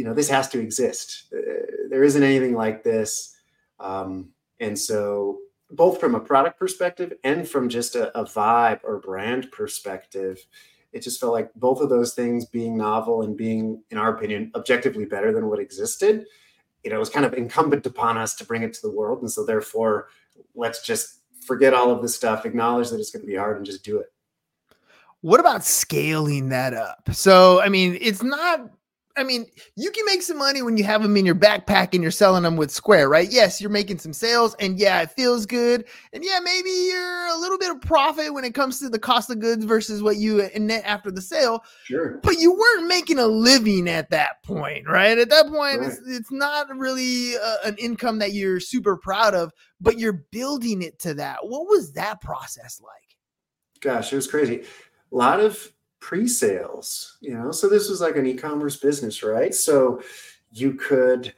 you 0.00 0.06
know, 0.06 0.14
this 0.14 0.30
has 0.30 0.48
to 0.48 0.58
exist. 0.58 1.26
Uh, 1.30 1.90
there 1.90 2.02
isn't 2.02 2.22
anything 2.22 2.54
like 2.54 2.82
this. 2.82 3.36
Um, 3.78 4.30
and 4.58 4.78
so, 4.78 5.40
both 5.72 6.00
from 6.00 6.14
a 6.14 6.20
product 6.20 6.58
perspective 6.58 7.12
and 7.22 7.46
from 7.46 7.68
just 7.68 7.96
a, 7.96 8.18
a 8.18 8.24
vibe 8.24 8.80
or 8.82 8.98
brand 8.98 9.52
perspective, 9.52 10.38
it 10.94 11.02
just 11.02 11.20
felt 11.20 11.34
like 11.34 11.52
both 11.54 11.82
of 11.82 11.90
those 11.90 12.14
things 12.14 12.46
being 12.46 12.78
novel 12.78 13.20
and 13.20 13.36
being, 13.36 13.82
in 13.90 13.98
our 13.98 14.16
opinion, 14.16 14.50
objectively 14.54 15.04
better 15.04 15.34
than 15.34 15.50
what 15.50 15.58
existed. 15.58 16.24
You 16.82 16.88
know, 16.88 16.96
it 16.96 17.00
was 17.00 17.10
kind 17.10 17.26
of 17.26 17.34
incumbent 17.34 17.84
upon 17.84 18.16
us 18.16 18.34
to 18.36 18.46
bring 18.46 18.62
it 18.62 18.72
to 18.72 18.80
the 18.80 18.90
world. 18.90 19.20
And 19.20 19.30
so, 19.30 19.44
therefore, 19.44 20.08
let's 20.54 20.82
just 20.82 21.20
forget 21.44 21.74
all 21.74 21.90
of 21.90 22.00
this 22.00 22.16
stuff, 22.16 22.46
acknowledge 22.46 22.88
that 22.88 23.00
it's 23.00 23.10
going 23.10 23.20
to 23.20 23.30
be 23.30 23.36
hard, 23.36 23.58
and 23.58 23.66
just 23.66 23.84
do 23.84 23.98
it. 23.98 24.10
What 25.20 25.40
about 25.40 25.62
scaling 25.62 26.48
that 26.48 26.72
up? 26.72 27.10
So, 27.12 27.60
I 27.60 27.68
mean, 27.68 27.98
it's 28.00 28.22
not 28.22 28.70
I 29.16 29.24
mean, 29.24 29.46
you 29.76 29.90
can 29.90 30.04
make 30.06 30.22
some 30.22 30.38
money 30.38 30.62
when 30.62 30.76
you 30.76 30.84
have 30.84 31.02
them 31.02 31.16
in 31.16 31.26
your 31.26 31.34
backpack 31.34 31.94
and 31.94 32.02
you're 32.02 32.12
selling 32.12 32.44
them 32.44 32.56
with 32.56 32.70
Square, 32.70 33.08
right? 33.08 33.30
Yes, 33.30 33.60
you're 33.60 33.68
making 33.68 33.98
some 33.98 34.12
sales 34.12 34.54
and 34.60 34.78
yeah, 34.78 35.02
it 35.02 35.10
feels 35.10 35.46
good. 35.46 35.84
And 36.12 36.24
yeah, 36.24 36.38
maybe 36.42 36.70
you're 36.70 37.26
a 37.26 37.36
little 37.38 37.58
bit 37.58 37.70
of 37.72 37.80
profit 37.80 38.32
when 38.32 38.44
it 38.44 38.54
comes 38.54 38.78
to 38.80 38.88
the 38.88 38.98
cost 39.00 39.28
of 39.28 39.40
goods 39.40 39.64
versus 39.64 40.02
what 40.02 40.16
you 40.16 40.48
net 40.56 40.84
after 40.86 41.10
the 41.10 41.20
sale. 41.20 41.64
Sure. 41.84 42.20
But 42.22 42.38
you 42.38 42.52
weren't 42.52 42.86
making 42.86 43.18
a 43.18 43.26
living 43.26 43.88
at 43.88 44.10
that 44.10 44.42
point, 44.44 44.86
right? 44.88 45.18
At 45.18 45.28
that 45.30 45.48
point, 45.48 45.80
Right. 45.80 45.88
it's, 45.90 46.00
it's 46.06 46.32
not 46.32 46.68
really 46.76 47.36
uh, 47.36 47.56
an 47.64 47.76
income 47.78 48.20
that 48.20 48.32
you're 48.32 48.60
super 48.60 48.96
proud 48.96 49.34
of, 49.34 49.52
but 49.80 49.98
you're 49.98 50.24
building 50.30 50.82
it 50.82 50.98
to 51.00 51.14
that. 51.14 51.38
What 51.42 51.68
was 51.68 51.92
that 51.94 52.20
process 52.20 52.80
like? 52.80 52.90
gosh, 53.80 54.12
it 54.12 54.16
was 54.16 54.26
crazy. 54.26 54.62
A 55.12 55.16
lot 55.16 55.40
of 55.40 55.72
pre-sales, 56.00 57.18
you 57.20 57.34
know. 57.34 57.52
So 57.52 57.68
this 57.68 57.88
was 57.88 58.00
like 58.00 58.16
an 58.16 58.26
e-commerce 58.26 58.76
business, 58.76 59.22
right? 59.22 59.54
So 59.54 60.02
you 60.50 60.74
could, 60.74 61.32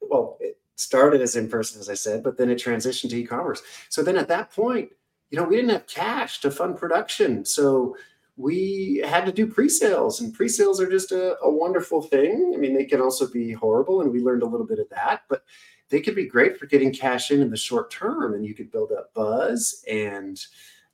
well, 0.00 0.38
it 0.40 0.58
started 0.76 1.20
as 1.20 1.36
in 1.36 1.48
person, 1.48 1.80
as 1.80 1.88
I 1.88 1.94
said, 1.94 2.22
but 2.22 2.36
then 2.36 2.50
it 2.50 2.58
transitioned 2.58 3.10
to 3.10 3.16
e-commerce. 3.16 3.62
So 3.88 4.02
then 4.02 4.16
at 4.16 4.28
that 4.28 4.50
point, 4.50 4.90
you 5.30 5.38
know, 5.38 5.44
we 5.44 5.56
didn't 5.56 5.70
have 5.70 5.86
cash 5.86 6.40
to 6.40 6.50
fund 6.50 6.76
production, 6.76 7.44
so 7.44 7.96
we 8.36 9.02
had 9.06 9.24
to 9.26 9.32
do 9.32 9.46
pre-sales, 9.46 10.20
and 10.20 10.34
pre-sales 10.34 10.80
are 10.80 10.90
just 10.90 11.12
a, 11.12 11.38
a 11.40 11.50
wonderful 11.50 12.02
thing. 12.02 12.52
I 12.54 12.58
mean, 12.58 12.74
they 12.74 12.84
can 12.84 13.00
also 13.00 13.26
be 13.26 13.52
horrible, 13.52 14.00
and 14.00 14.12
we 14.12 14.20
learned 14.20 14.42
a 14.42 14.48
little 14.48 14.66
bit 14.66 14.78
of 14.78 14.88
that, 14.90 15.22
but 15.28 15.44
they 15.88 16.00
could 16.00 16.14
be 16.14 16.26
great 16.26 16.56
for 16.56 16.66
getting 16.66 16.92
cash 16.92 17.30
in 17.30 17.40
in 17.40 17.50
the 17.50 17.56
short 17.56 17.90
term, 17.90 18.34
and 18.34 18.44
you 18.44 18.54
could 18.54 18.70
build 18.70 18.92
up 18.92 19.12
buzz 19.14 19.84
and 19.88 20.44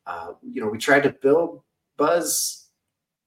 uh, 0.07 0.33
you 0.43 0.61
know, 0.61 0.69
we 0.69 0.79
tried 0.79 1.03
to 1.05 1.11
build 1.11 1.63
buzz 1.97 2.60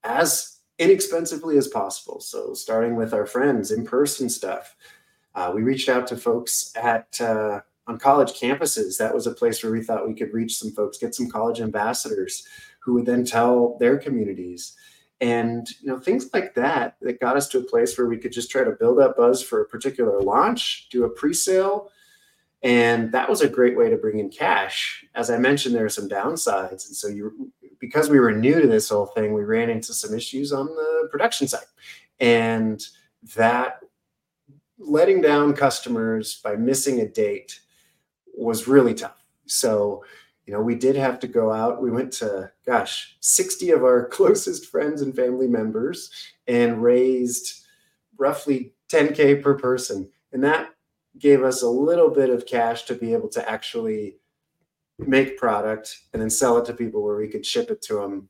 as 0.04 0.60
inexpensively 0.80 1.58
as 1.58 1.68
possible. 1.68 2.20
So, 2.20 2.54
starting 2.54 2.96
with 2.96 3.14
our 3.14 3.26
friends, 3.26 3.72
in 3.72 3.86
person 3.86 4.30
stuff, 4.30 4.76
uh, 5.36 5.52
we 5.54 5.62
reached 5.62 5.90
out 5.90 6.08
to 6.08 6.18
folks 6.18 6.74
at 6.76 7.20
uh, 7.22 7.62
on 7.88 8.00
college 8.00 8.40
campuses. 8.40 8.98
That 8.98 9.14
was 9.14 9.28
a 9.28 9.34
place 9.34 9.64
where 9.64 9.72
we 9.72 9.84
thought 9.84 10.08
we 10.08 10.16
could 10.16 10.34
reach 10.34 10.58
some 10.58 10.72
folks, 10.72 10.98
get 10.98 11.16
some 11.16 11.30
college 11.30 11.62
ambassadors 11.62 12.48
who 12.80 12.94
would 12.94 13.06
then 13.06 13.26
tell 13.26 13.78
their 13.80 13.98
communities. 13.98 14.76
And 15.22 15.68
you 15.82 15.88
know 15.88 16.00
things 16.00 16.30
like 16.34 16.54
that 16.56 16.98
that 17.02 17.22
got 17.22 17.38
us 17.38 17.48
to 17.50 17.60
a 17.60 17.64
place 17.64 17.98
where 17.98 18.08
we 18.08 18.18
could 18.18 18.34
just 18.34 18.52
try 18.52 18.64
to 18.64 18.72
build 18.72 19.00
up 19.00 19.16
buzz 19.16 19.42
for 19.42 19.62
a 19.62 19.68
particular 19.68 20.22
launch, 20.22 20.88
do 20.90 21.06
a 21.06 21.10
pre-sale, 21.10 21.92
and 22.64 23.12
that 23.12 23.30
was 23.30 23.42
a 23.42 23.48
great 23.48 23.78
way 23.78 23.90
to 23.90 23.98
bring 23.98 24.20
in 24.20 24.30
cash 24.30 25.06
as 25.16 25.30
i 25.30 25.38
mentioned 25.38 25.76
there 25.76 25.86
are 25.86 25.90
some 25.90 26.10
downsides 26.10 26.88
and 26.88 26.96
so 26.96 27.08
you 27.08 27.52
because 27.84 28.10
we 28.10 28.18
were 28.18 28.32
new 28.32 28.62
to 28.62 28.68
this 28.68 28.88
whole 28.88 29.08
thing 29.08 29.34
we 29.34 29.44
ran 29.44 29.70
into 29.70 29.94
some 29.94 30.16
issues 30.16 30.54
on 30.54 30.68
the 30.68 31.10
production 31.12 31.50
side. 31.50 31.66
And 32.18 32.82
that 33.36 33.82
letting 34.80 35.20
down 35.20 35.54
customers 35.54 36.40
by 36.42 36.56
missing 36.56 37.02
a 37.02 37.10
date 37.10 37.60
was 38.38 38.70
really 38.70 38.94
tough. 38.94 39.22
So 39.48 40.06
you 40.46 40.54
know 40.54 40.62
we 40.62 40.76
did 40.76 40.96
have 40.96 41.20
to 41.20 41.28
go 41.28 41.52
out. 41.52 41.82
We 41.82 41.92
went 41.92 42.14
to 42.14 42.50
gosh 42.66 43.18
60 43.20 43.72
of 43.72 43.84
our 43.84 44.08
closest 44.18 44.68
friends 44.68 45.02
and 45.02 45.14
family 45.14 45.50
members 45.50 46.10
and 46.48 46.82
raised 46.82 47.66
roughly 48.18 48.72
10k 48.88 49.44
per 49.44 49.56
person. 49.56 50.10
And 50.32 50.42
that 50.46 50.70
gave 51.20 51.44
us 51.44 51.62
a 51.62 51.68
little 51.68 52.10
bit 52.10 52.30
of 52.30 52.46
cash 52.46 52.84
to 52.84 52.96
be 52.96 53.12
able 53.12 53.28
to 53.30 53.50
actually 53.50 54.20
make 55.00 55.38
product 55.38 55.98
and 56.14 56.22
then 56.22 56.30
sell 56.30 56.58
it 56.58 56.66
to 56.66 56.74
people 56.74 57.04
where 57.04 57.16
we 57.16 57.28
could 57.28 57.46
ship 57.46 57.70
it 57.70 57.82
to 57.82 57.96
them 57.96 58.30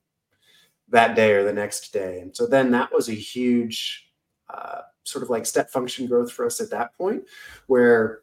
that 0.90 1.16
day 1.16 1.34
or 1.34 1.44
the 1.44 1.54
next 1.54 1.92
day. 1.92 2.20
And 2.20 2.36
so 2.36 2.48
then 2.48 2.72
that 2.72 2.94
was 2.94 3.10
a 3.10 3.14
huge 3.14 4.10
uh, 4.54 4.82
sort 5.04 5.24
of 5.24 5.30
like 5.30 5.46
step 5.46 5.70
function 5.70 6.08
growth 6.08 6.32
for 6.32 6.46
us 6.46 6.62
at 6.62 6.70
that 6.72 6.96
point, 6.98 7.24
where 7.68 8.22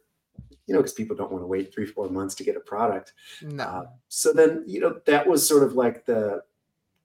you 0.65 0.73
know 0.73 0.79
because 0.79 0.93
people 0.93 1.15
don't 1.15 1.31
want 1.31 1.43
to 1.43 1.47
wait 1.47 1.73
three 1.73 1.85
four 1.85 2.09
months 2.09 2.35
to 2.35 2.43
get 2.43 2.55
a 2.55 2.61
product. 2.61 3.13
No. 3.41 3.63
Uh, 3.63 3.85
so 4.07 4.33
then 4.33 4.63
you 4.65 4.79
know 4.79 4.99
that 5.05 5.27
was 5.27 5.47
sort 5.47 5.63
of 5.63 5.73
like 5.73 6.05
the 6.05 6.43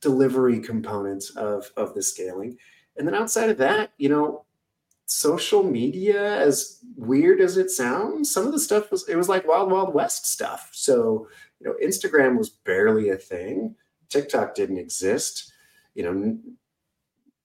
delivery 0.00 0.60
component 0.60 1.24
of 1.36 1.70
of 1.76 1.94
the 1.94 2.02
scaling, 2.02 2.56
and 2.96 3.06
then 3.06 3.14
outside 3.14 3.50
of 3.50 3.58
that, 3.58 3.92
you 3.98 4.08
know 4.08 4.45
social 5.06 5.62
media 5.62 6.36
as 6.36 6.80
weird 6.96 7.40
as 7.40 7.56
it 7.56 7.70
sounds 7.70 8.30
some 8.30 8.44
of 8.44 8.52
the 8.52 8.58
stuff 8.58 8.90
was 8.90 9.08
it 9.08 9.14
was 9.14 9.28
like 9.28 9.46
wild 9.46 9.70
wild 9.70 9.94
west 9.94 10.26
stuff. 10.26 10.70
So 10.72 11.28
you 11.60 11.68
know 11.68 11.76
instagram 11.84 12.36
was 12.36 12.50
barely 12.50 13.10
a 13.10 13.16
thing. 13.16 13.76
Tiktok 14.08 14.54
didn't 14.54 14.78
exist. 14.78 15.52
You 15.94 16.02
know 16.02 16.38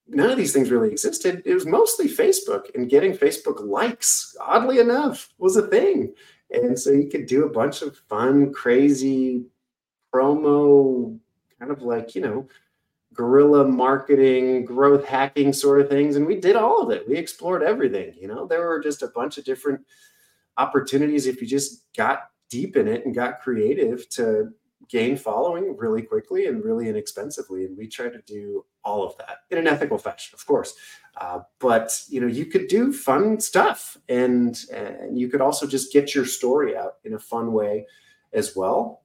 none 0.08 0.30
of 0.30 0.38
these 0.38 0.54
things 0.54 0.72
really 0.72 0.92
existed. 0.92 1.44
It 1.46 1.54
was 1.54 1.66
mostly 1.66 2.08
facebook 2.08 2.74
and 2.76 2.90
getting 2.90 3.16
facebook 3.16 3.66
likes 3.66 4.36
oddly 4.42 4.80
enough 4.80 5.30
was 5.38 5.56
a 5.56 5.68
thing. 5.68 6.14
And 6.50 6.78
so 6.78 6.92
you 6.92 7.08
could 7.10 7.28
do 7.28 7.46
a 7.46 7.50
bunch 7.50 7.82
of 7.82 7.98
fun 8.10 8.52
crazy 8.52 9.46
promo 10.14 11.18
kind 11.60 11.72
of 11.72 11.82
like 11.84 12.16
you 12.16 12.22
know 12.22 12.48
guerrilla 13.14 13.68
marketing, 13.68 14.66
growth 14.66 15.06
hacking 15.06 15.54
sort 15.54 15.82
of 15.82 15.90
things. 15.90 16.16
And 16.16 16.26
we 16.26 16.40
did 16.40 16.56
all 16.56 16.82
of 16.82 16.92
it. 16.92 17.08
We 17.08 17.18
explored 17.18 17.64
everything. 17.64 18.14
You 18.20 18.28
know, 18.28 18.46
there 18.46 18.66
were 18.66 18.80
just 18.80 19.04
a 19.04 19.08
bunch 19.08 19.38
of 19.38 19.44
different 19.44 19.82
opportunities 20.58 21.28
if 21.28 21.42
you 21.42 21.48
just 21.48 21.86
got 21.96 22.30
deep 22.50 22.76
in 22.76 22.88
it 22.88 23.06
and 23.06 23.16
got 23.16 23.42
creative 23.42 24.08
to 24.10 24.52
gain 24.90 25.16
following 25.16 25.76
really 25.78 26.02
quickly 26.02 26.48
and 26.48 26.64
really 26.64 26.90
inexpensively. 26.90 27.66
And 27.66 27.78
we 27.78 27.88
tried 27.88 28.14
to 28.14 28.22
do 28.22 28.66
all 28.84 29.06
of 29.06 29.18
that 29.18 29.40
in 29.50 29.58
an 29.58 29.68
ethical 29.68 29.98
fashion, 29.98 30.36
of 30.36 30.46
course. 30.46 30.76
Uh, 31.18 31.40
but 31.60 32.04
you 32.10 32.20
know, 32.22 32.28
you 32.28 32.46
could 32.46 32.68
do 32.68 32.92
fun 32.94 33.40
stuff, 33.40 33.98
and 34.10 34.60
and 34.74 35.20
you 35.20 35.28
could 35.28 35.42
also 35.42 35.68
just 35.68 35.92
get 35.92 36.16
your 36.16 36.26
story 36.26 36.76
out 36.76 36.96
in 37.04 37.14
a 37.14 37.20
fun 37.20 37.52
way 37.54 37.86
as 38.34 38.56
well. 38.56 39.01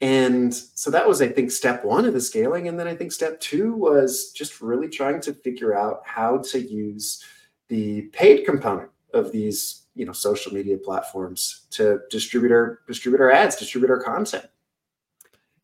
And 0.00 0.54
so 0.54 0.90
that 0.90 1.08
was, 1.08 1.20
I 1.20 1.28
think, 1.28 1.50
step 1.50 1.84
one 1.84 2.04
of 2.04 2.14
the 2.14 2.20
scaling. 2.20 2.68
And 2.68 2.78
then 2.78 2.86
I 2.86 2.94
think 2.94 3.10
step 3.10 3.40
two 3.40 3.74
was 3.74 4.30
just 4.30 4.60
really 4.60 4.88
trying 4.88 5.20
to 5.22 5.32
figure 5.32 5.76
out 5.76 6.02
how 6.04 6.38
to 6.50 6.60
use 6.60 7.24
the 7.68 8.02
paid 8.12 8.44
component 8.44 8.90
of 9.12 9.32
these, 9.32 9.86
you 9.94 10.06
know, 10.06 10.12
social 10.12 10.52
media 10.52 10.78
platforms 10.78 11.66
to 11.70 12.00
distribute 12.10 12.52
our 12.52 12.80
distribute 12.86 13.20
our 13.20 13.32
ads, 13.32 13.56
distribute 13.56 13.90
our 13.90 14.02
content. 14.02 14.46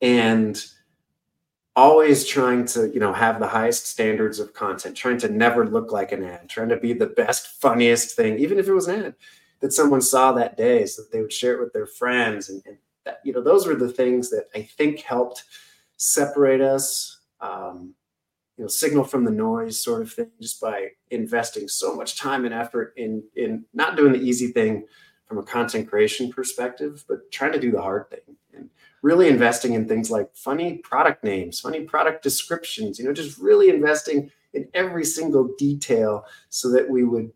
And 0.03 0.63
always 1.77 2.27
trying 2.27 2.65
to, 2.65 2.89
you 2.93 3.01
know, 3.01 3.13
have 3.13 3.41
the 3.41 3.49
highest 3.49 3.87
standards 3.87 4.39
of 4.39 4.55
content, 4.55 4.97
trying 4.97 5.19
to 5.19 5.29
never 5.29 5.67
look 5.67 5.93
like 5.93 6.13
an 6.13 6.25
ad, 6.25 6.49
trying 6.49 6.69
to 6.69 6.77
be 6.77 6.93
the 6.93 7.07
best, 7.07 7.61
funniest 7.61 8.17
thing, 8.17 8.39
even 8.39 8.59
if 8.59 8.69
it 8.69 8.73
was 8.73 8.89
an 8.89 9.05
ad 9.07 9.15
that 9.61 9.73
someone 9.73 10.03
saw 10.03 10.33
that 10.33 10.57
day 10.57 10.85
so 10.87 11.03
that 11.03 11.11
they 11.11 11.21
would 11.21 11.33
share 11.33 11.55
it 11.55 11.61
with 11.61 11.73
their 11.73 11.87
friends 11.87 12.49
and, 12.49 12.63
and 12.67 12.77
that 13.05 13.21
you 13.25 13.33
know 13.33 13.43
those 13.43 13.67
were 13.67 13.75
the 13.75 13.89
things 13.89 14.31
that 14.31 14.47
I 14.55 14.63
think 14.63 15.01
helped 15.01 15.45
separate 15.97 16.61
us, 16.61 17.21
um, 17.41 17.95
you 18.57 18.65
know, 18.65 18.69
signal 18.69 19.05
from 19.05 19.25
the 19.25 19.31
noise 19.31 19.81
sort 19.81 20.03
of 20.03 20.13
thing, 20.13 20.31
just 20.41 20.61
by 20.61 20.89
investing 21.11 21.69
so 21.69 21.95
much 21.95 22.19
time 22.19 22.45
and 22.45 22.55
effort 22.55 22.95
in 22.97 23.23
in 23.37 23.65
not 23.73 23.97
doing 23.97 24.13
the 24.13 24.21
easy 24.21 24.49
thing 24.49 24.87
from 25.27 25.39
a 25.39 25.43
content 25.43 25.89
creation 25.89 26.31
perspective, 26.31 27.05
but 27.09 27.31
trying 27.31 27.53
to 27.53 27.61
do 27.61 27.71
the 27.71 27.81
hard 27.81 28.09
thing 28.11 28.37
and 28.55 28.69
really 29.03 29.29
investing 29.29 29.75
in 29.75 29.89
things 29.89 30.11
like 30.11 30.35
funny 30.35 30.79
product 30.79 31.25
names, 31.25 31.61
funny 31.61 31.81
product 31.81 32.23
descriptions, 32.23 32.99
you 32.99 33.05
know, 33.05 33.13
just 33.13 33.39
really 33.39 33.71
investing 33.71 34.31
in 34.53 34.69
every 34.75 35.05
single 35.05 35.51
detail 35.59 36.25
so 36.49 36.71
that 36.71 36.89
we 36.89 37.05
would 37.05 37.33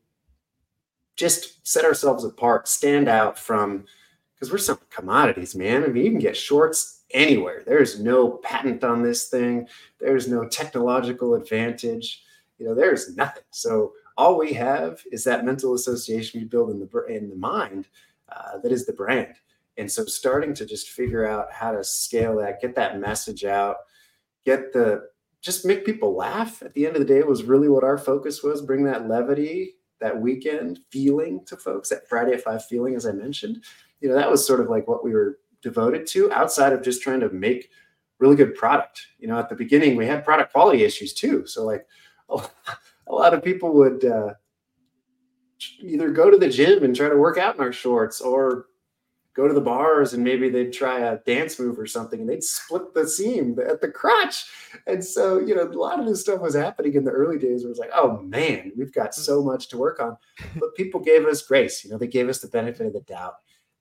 just 1.16 1.66
set 1.66 1.84
ourselves 1.84 2.24
apart, 2.24 2.68
stand 2.68 3.08
out 3.08 3.38
from 3.38 3.84
because 4.38 4.52
we're 4.52 4.58
some 4.58 4.78
commodities, 4.90 5.56
man. 5.56 5.82
I 5.82 5.88
mean, 5.88 6.04
you 6.04 6.10
can 6.10 6.20
get 6.20 6.36
shorts 6.36 7.02
anywhere. 7.10 7.62
There's 7.66 8.00
no 8.00 8.30
patent 8.38 8.84
on 8.84 9.02
this 9.02 9.28
thing. 9.28 9.66
There's 9.98 10.28
no 10.28 10.46
technological 10.46 11.34
advantage. 11.34 12.22
You 12.58 12.66
know, 12.66 12.74
there's 12.74 13.16
nothing. 13.16 13.42
So 13.50 13.92
all 14.16 14.38
we 14.38 14.52
have 14.52 15.02
is 15.10 15.24
that 15.24 15.44
mental 15.44 15.74
association 15.74 16.40
we 16.40 16.46
build 16.46 16.70
in 16.70 16.78
the 16.78 17.04
in 17.06 17.30
the 17.30 17.36
mind 17.36 17.88
uh, 18.28 18.58
that 18.62 18.72
is 18.72 18.86
the 18.86 18.92
brand. 18.92 19.34
And 19.76 19.90
so 19.90 20.04
starting 20.04 20.54
to 20.54 20.66
just 20.66 20.90
figure 20.90 21.26
out 21.26 21.52
how 21.52 21.72
to 21.72 21.82
scale 21.82 22.36
that, 22.38 22.60
get 22.60 22.74
that 22.74 23.00
message 23.00 23.44
out, 23.44 23.76
get 24.44 24.72
the 24.72 25.08
just 25.40 25.64
make 25.64 25.86
people 25.86 26.16
laugh. 26.16 26.62
At 26.62 26.74
the 26.74 26.86
end 26.86 26.96
of 26.96 27.00
the 27.00 27.14
day, 27.14 27.22
was 27.22 27.44
really 27.44 27.68
what 27.68 27.84
our 27.84 27.98
focus 27.98 28.42
was. 28.42 28.60
Bring 28.60 28.84
that 28.84 29.08
levity, 29.08 29.76
that 30.00 30.20
weekend 30.20 30.80
feeling 30.90 31.44
to 31.46 31.56
folks. 31.56 31.88
That 31.88 32.08
Friday 32.08 32.32
at 32.32 32.42
five 32.42 32.64
feeling, 32.64 32.96
as 32.96 33.06
I 33.06 33.12
mentioned 33.12 33.64
you 34.00 34.08
know 34.08 34.14
that 34.14 34.30
was 34.30 34.46
sort 34.46 34.60
of 34.60 34.68
like 34.68 34.86
what 34.86 35.04
we 35.04 35.12
were 35.12 35.38
devoted 35.62 36.06
to 36.06 36.30
outside 36.32 36.72
of 36.72 36.82
just 36.82 37.02
trying 37.02 37.20
to 37.20 37.28
make 37.30 37.70
really 38.18 38.36
good 38.36 38.54
product 38.54 39.06
you 39.18 39.28
know 39.28 39.38
at 39.38 39.48
the 39.48 39.54
beginning 39.54 39.96
we 39.96 40.06
had 40.06 40.24
product 40.24 40.52
quality 40.52 40.84
issues 40.84 41.12
too 41.12 41.46
so 41.46 41.64
like 41.64 41.86
a 42.28 43.12
lot 43.12 43.34
of 43.34 43.42
people 43.42 43.72
would 43.72 44.04
uh, 44.04 44.34
either 45.80 46.10
go 46.10 46.30
to 46.30 46.36
the 46.36 46.48
gym 46.48 46.84
and 46.84 46.94
try 46.94 47.08
to 47.08 47.16
work 47.16 47.38
out 47.38 47.54
in 47.54 47.60
our 47.60 47.72
shorts 47.72 48.20
or 48.20 48.66
go 49.38 49.46
to 49.46 49.54
the 49.54 49.60
bars 49.60 50.14
and 50.14 50.24
maybe 50.24 50.48
they'd 50.48 50.72
try 50.72 50.98
a 50.98 51.18
dance 51.18 51.60
move 51.60 51.78
or 51.78 51.86
something 51.86 52.20
and 52.20 52.28
they'd 52.28 52.42
split 52.42 52.92
the 52.92 53.06
seam 53.06 53.56
at 53.64 53.80
the 53.80 53.88
crotch. 53.88 54.46
And 54.88 55.02
so, 55.02 55.38
you 55.38 55.54
know, 55.54 55.62
a 55.62 55.78
lot 55.78 56.00
of 56.00 56.06
this 56.06 56.22
stuff 56.22 56.40
was 56.40 56.56
happening 56.56 56.94
in 56.94 57.04
the 57.04 57.12
early 57.12 57.38
days 57.38 57.62
where 57.62 57.68
was 57.68 57.78
like, 57.78 57.92
oh 57.94 58.18
man, 58.22 58.72
we've 58.76 58.92
got 58.92 59.14
so 59.14 59.40
much 59.42 59.68
to 59.68 59.78
work 59.78 60.00
on. 60.00 60.16
But 60.56 60.74
people 60.74 61.00
gave 61.00 61.24
us 61.24 61.40
grace, 61.40 61.84
you 61.84 61.90
know, 61.90 61.98
they 61.98 62.08
gave 62.08 62.28
us 62.28 62.40
the 62.40 62.48
benefit 62.48 62.86
of 62.86 62.92
the 62.92 63.00
doubt. 63.02 63.34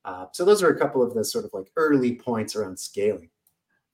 Uh, 0.08 0.26
so 0.32 0.46
those 0.46 0.64
are 0.64 0.70
a 0.70 0.80
couple 0.80 1.04
of 1.04 1.14
the 1.14 1.24
sort 1.24 1.44
of 1.44 1.52
like 1.54 1.70
early 1.76 2.16
points 2.16 2.56
around 2.56 2.80
scaling. 2.80 3.30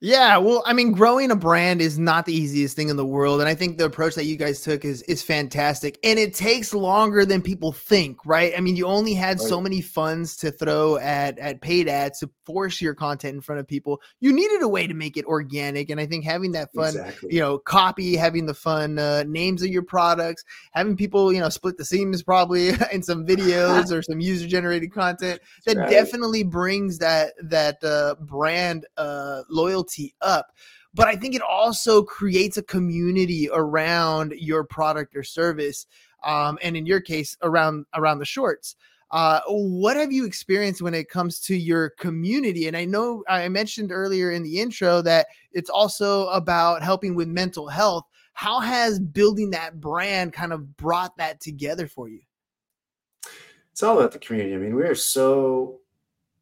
Yeah, 0.05 0.35
well, 0.35 0.63
I 0.65 0.73
mean, 0.73 0.91
growing 0.91 1.31
a 1.31 1.35
brand 1.37 1.81
is 1.81 1.97
not 1.97 2.25
the 2.25 2.33
easiest 2.33 2.75
thing 2.75 2.89
in 2.89 2.97
the 2.97 3.05
world, 3.05 3.39
and 3.39 3.47
I 3.47 3.55
think 3.55 3.77
the 3.77 3.85
approach 3.85 4.15
that 4.15 4.25
you 4.25 4.35
guys 4.35 4.59
took 4.59 4.83
is 4.83 5.01
is 5.03 5.23
fantastic. 5.23 5.97
And 6.03 6.19
it 6.19 6.33
takes 6.33 6.73
longer 6.73 7.25
than 7.25 7.41
people 7.41 7.71
think, 7.71 8.17
right? 8.25 8.51
I 8.57 8.59
mean, 8.59 8.75
you 8.75 8.85
only 8.85 9.13
had 9.13 9.39
right. 9.39 9.47
so 9.47 9.61
many 9.61 9.79
funds 9.79 10.35
to 10.37 10.51
throw 10.51 10.97
at 10.97 11.39
at 11.39 11.61
paid 11.61 11.87
ads 11.87 12.19
to 12.19 12.29
force 12.45 12.81
your 12.81 12.93
content 12.93 13.35
in 13.35 13.39
front 13.39 13.61
of 13.61 13.67
people. 13.67 14.01
You 14.19 14.33
needed 14.33 14.61
a 14.61 14.67
way 14.67 14.87
to 14.87 14.93
make 14.93 15.15
it 15.15 15.23
organic, 15.23 15.89
and 15.89 16.01
I 16.01 16.05
think 16.05 16.25
having 16.25 16.51
that 16.51 16.73
fun, 16.73 16.89
exactly. 16.89 17.35
you 17.35 17.39
know, 17.39 17.57
copy, 17.57 18.17
having 18.17 18.45
the 18.45 18.53
fun 18.53 18.99
uh, 18.99 19.23
names 19.25 19.61
of 19.61 19.69
your 19.69 19.83
products, 19.83 20.43
having 20.73 20.97
people, 20.97 21.31
you 21.31 21.39
know, 21.39 21.47
split 21.47 21.77
the 21.77 21.85
seams 21.85 22.23
probably 22.23 22.71
in 22.91 23.03
some 23.03 23.25
videos 23.25 23.89
or 23.89 24.01
some 24.01 24.19
user 24.19 24.49
generated 24.49 24.91
content 24.91 25.39
that 25.65 25.77
right. 25.77 25.89
definitely 25.89 26.43
brings 26.43 26.97
that 26.97 27.31
that 27.41 27.81
uh, 27.85 28.15
brand 28.19 28.85
uh, 28.97 29.43
loyalty 29.49 29.92
up 30.21 30.53
but 30.93 31.07
I 31.07 31.15
think 31.15 31.35
it 31.35 31.41
also 31.41 32.03
creates 32.03 32.57
a 32.57 32.63
community 32.63 33.49
around 33.51 34.33
your 34.37 34.63
product 34.63 35.15
or 35.15 35.23
service, 35.23 35.87
um, 36.23 36.57
and 36.61 36.77
in 36.77 36.85
your 36.85 37.01
case, 37.01 37.35
around 37.41 37.85
around 37.95 38.19
the 38.19 38.25
shorts. 38.25 38.75
Uh, 39.11 39.41
what 39.47 39.95
have 39.95 40.11
you 40.11 40.25
experienced 40.25 40.81
when 40.81 40.93
it 40.95 41.09
comes 41.09 41.39
to 41.39 41.55
your 41.55 41.91
community? 41.91 42.67
And 42.67 42.75
I 42.75 42.85
know 42.85 43.23
I 43.27 43.47
mentioned 43.47 43.91
earlier 43.91 44.31
in 44.31 44.41
the 44.41 44.59
intro 44.59 45.03
that 45.03 45.27
it's 45.51 45.69
also 45.69 46.27
about 46.29 46.81
helping 46.81 47.13
with 47.13 47.27
mental 47.27 47.67
health. 47.67 48.05
How 48.33 48.59
has 48.59 48.99
building 48.99 49.51
that 49.51 49.79
brand 49.79 50.33
kind 50.33 50.51
of 50.51 50.75
brought 50.77 51.15
that 51.17 51.39
together 51.39 51.85
for 51.87 52.09
you? 52.09 52.21
It's 53.71 53.83
all 53.83 53.99
about 53.99 54.13
the 54.13 54.19
community. 54.19 54.55
I 54.55 54.57
mean, 54.57 54.75
we 54.75 54.83
are 54.83 54.95
so 54.95 55.79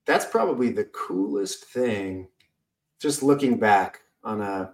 that's 0.05 0.25
probably 0.25 0.71
the 0.71 0.85
coolest 0.85 1.65
thing 1.65 2.27
just 3.01 3.23
looking 3.23 3.57
back 3.57 4.01
on 4.23 4.41
a 4.41 4.73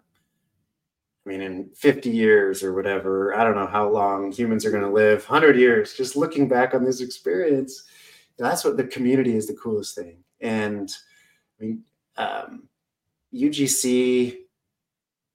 I 1.26 1.30
mean, 1.30 1.42
in 1.42 1.70
50 1.76 2.10
years 2.10 2.64
or 2.64 2.74
whatever, 2.74 3.36
I 3.36 3.44
don't 3.44 3.56
know 3.56 3.68
how 3.68 3.90
long 3.90 4.32
humans 4.32 4.66
are 4.66 4.72
going 4.72 4.84
to 4.84 4.90
live, 4.90 5.30
100 5.30 5.58
years, 5.58 5.94
just 5.94 6.16
looking 6.16 6.48
back 6.48 6.74
on 6.74 6.86
this 6.86 7.02
experience, 7.02 7.84
that's 8.38 8.64
what 8.64 8.78
the 8.78 8.86
community 8.86 9.36
is 9.36 9.46
the 9.46 9.54
coolest 9.54 9.94
thing. 9.94 10.20
And 10.40 10.90
I 11.60 11.64
mean, 11.64 11.84
um, 12.16 12.70
UGC 13.34 14.38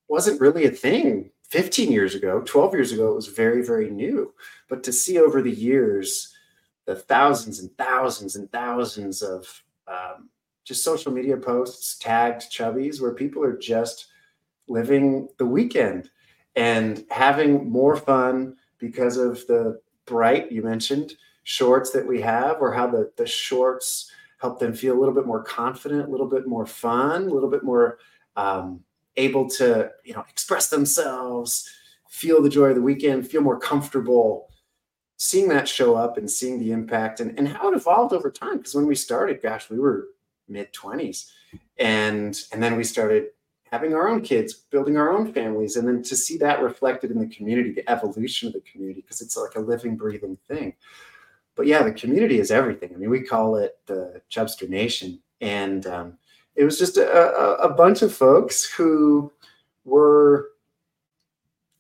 wasn't 0.09 0.41
really 0.41 0.65
a 0.65 0.71
thing 0.71 1.31
15 1.51 1.93
years 1.93 2.15
ago, 2.15 2.41
12 2.41 2.73
years 2.73 2.93
ago, 2.93 3.13
it 3.13 3.17
was 3.17 3.27
very, 3.27 3.63
very 3.63 3.91
new. 3.91 4.33
But 4.71 4.83
to 4.85 4.93
see 4.95 5.19
over 5.19 5.43
the 5.43 5.51
years 5.51 6.35
the 6.87 6.97
thousands 6.97 7.61
and 7.61 7.71
thousands 7.77 8.37
and 8.37 8.51
thousands 8.51 9.21
of 9.21 9.63
um, 9.87 10.31
just 10.65 10.85
social 10.85 11.13
media 11.13 11.37
posts 11.37 11.99
tagged 11.99 12.43
chubbies 12.53 13.01
where 13.01 13.15
people 13.15 13.43
are 13.43 13.57
just 13.57 14.09
living 14.69 15.29
the 15.39 15.47
weekend 15.47 16.11
and 16.57 17.05
having 17.11 17.71
more 17.71 17.97
fun 17.97 18.57
because 18.79 19.17
of 19.17 19.47
the 19.47 19.81
bright 20.07 20.51
you 20.53 20.63
mentioned 20.63 21.15
shorts 21.45 21.91
that 21.91 22.07
we 22.07 22.21
have 22.21 22.61
or 22.61 22.73
how 22.73 22.87
the, 22.87 23.11
the 23.17 23.27
shorts 23.27 24.11
help 24.39 24.59
them 24.59 24.73
feel 24.73 24.97
a 24.97 24.99
little 24.99 25.15
bit 25.15 25.27
more 25.27 25.43
confident 25.43 26.09
a 26.09 26.11
little 26.11 26.29
bit 26.29 26.47
more 26.47 26.67
fun 26.67 27.23
a 27.23 27.33
little 27.33 27.51
bit 27.51 27.63
more 27.63 27.99
um, 28.37 28.81
able 29.17 29.49
to 29.49 29.91
you 30.05 30.15
know 30.15 30.25
express 30.29 30.69
themselves 30.69 31.69
feel 32.09 32.43
the 32.43 32.49
joy 32.49 32.67
of 32.67 32.75
the 32.75 32.83
weekend 32.83 33.27
feel 33.27 33.41
more 33.41 33.59
comfortable 33.59 34.49
seeing 35.17 35.49
that 35.49 35.69
show 35.69 35.95
up 35.95 36.19
and 36.19 36.29
seeing 36.29 36.59
the 36.59 36.73
impact 36.73 37.21
and, 37.21 37.39
and 37.39 37.47
how 37.47 37.71
it 37.71 37.77
evolved 37.77 38.13
over 38.13 38.29
time. 38.29 38.57
Because 38.57 38.75
when 38.75 38.87
we 38.87 38.95
started 38.95 39.43
gosh 39.43 39.71
we 39.71 39.79
were 39.79 40.09
mid 40.53 40.73
20s 40.73 41.31
and 41.79 42.45
and 42.53 42.63
then 42.63 42.77
we 42.77 42.85
started 42.85 43.29
having 43.73 43.95
our 43.95 44.07
own 44.07 44.21
kids 44.21 44.53
building 44.53 44.99
our 44.99 45.11
own 45.11 45.33
families 45.33 45.77
and 45.77 45.89
then 45.89 46.03
to 46.03 46.15
see 46.15 46.37
that 46.37 46.63
reflected 46.63 47.11
in 47.11 47.19
the 47.19 47.35
community 47.35 47.73
the 47.73 47.91
evolution 47.91 48.47
of 48.47 48.53
the 48.53 48.61
community 48.61 49.01
because 49.01 49.21
it's 49.23 49.37
like 49.37 49.57
a 49.57 49.61
living 49.61 49.97
breathing 49.97 50.37
thing. 50.47 50.75
But 51.57 51.67
yeah 51.67 51.83
the 51.83 51.93
community 51.93 52.39
is 52.39 52.51
everything. 52.51 52.91
I 52.95 52.99
mean 52.99 53.11
we 53.11 53.23
call 53.23 53.57
it 53.57 53.79
the 53.87 54.21
chubster 54.31 54.69
nation. 54.69 55.21
And 55.41 55.87
um, 55.87 56.19
it 56.55 56.65
was 56.65 56.79
just 56.79 56.99
a, 56.99 57.11
a, 57.11 57.55
a 57.69 57.75
bunch 57.75 58.03
of 58.03 58.15
folks 58.15 58.65
who 58.65 59.33
were 59.85 60.51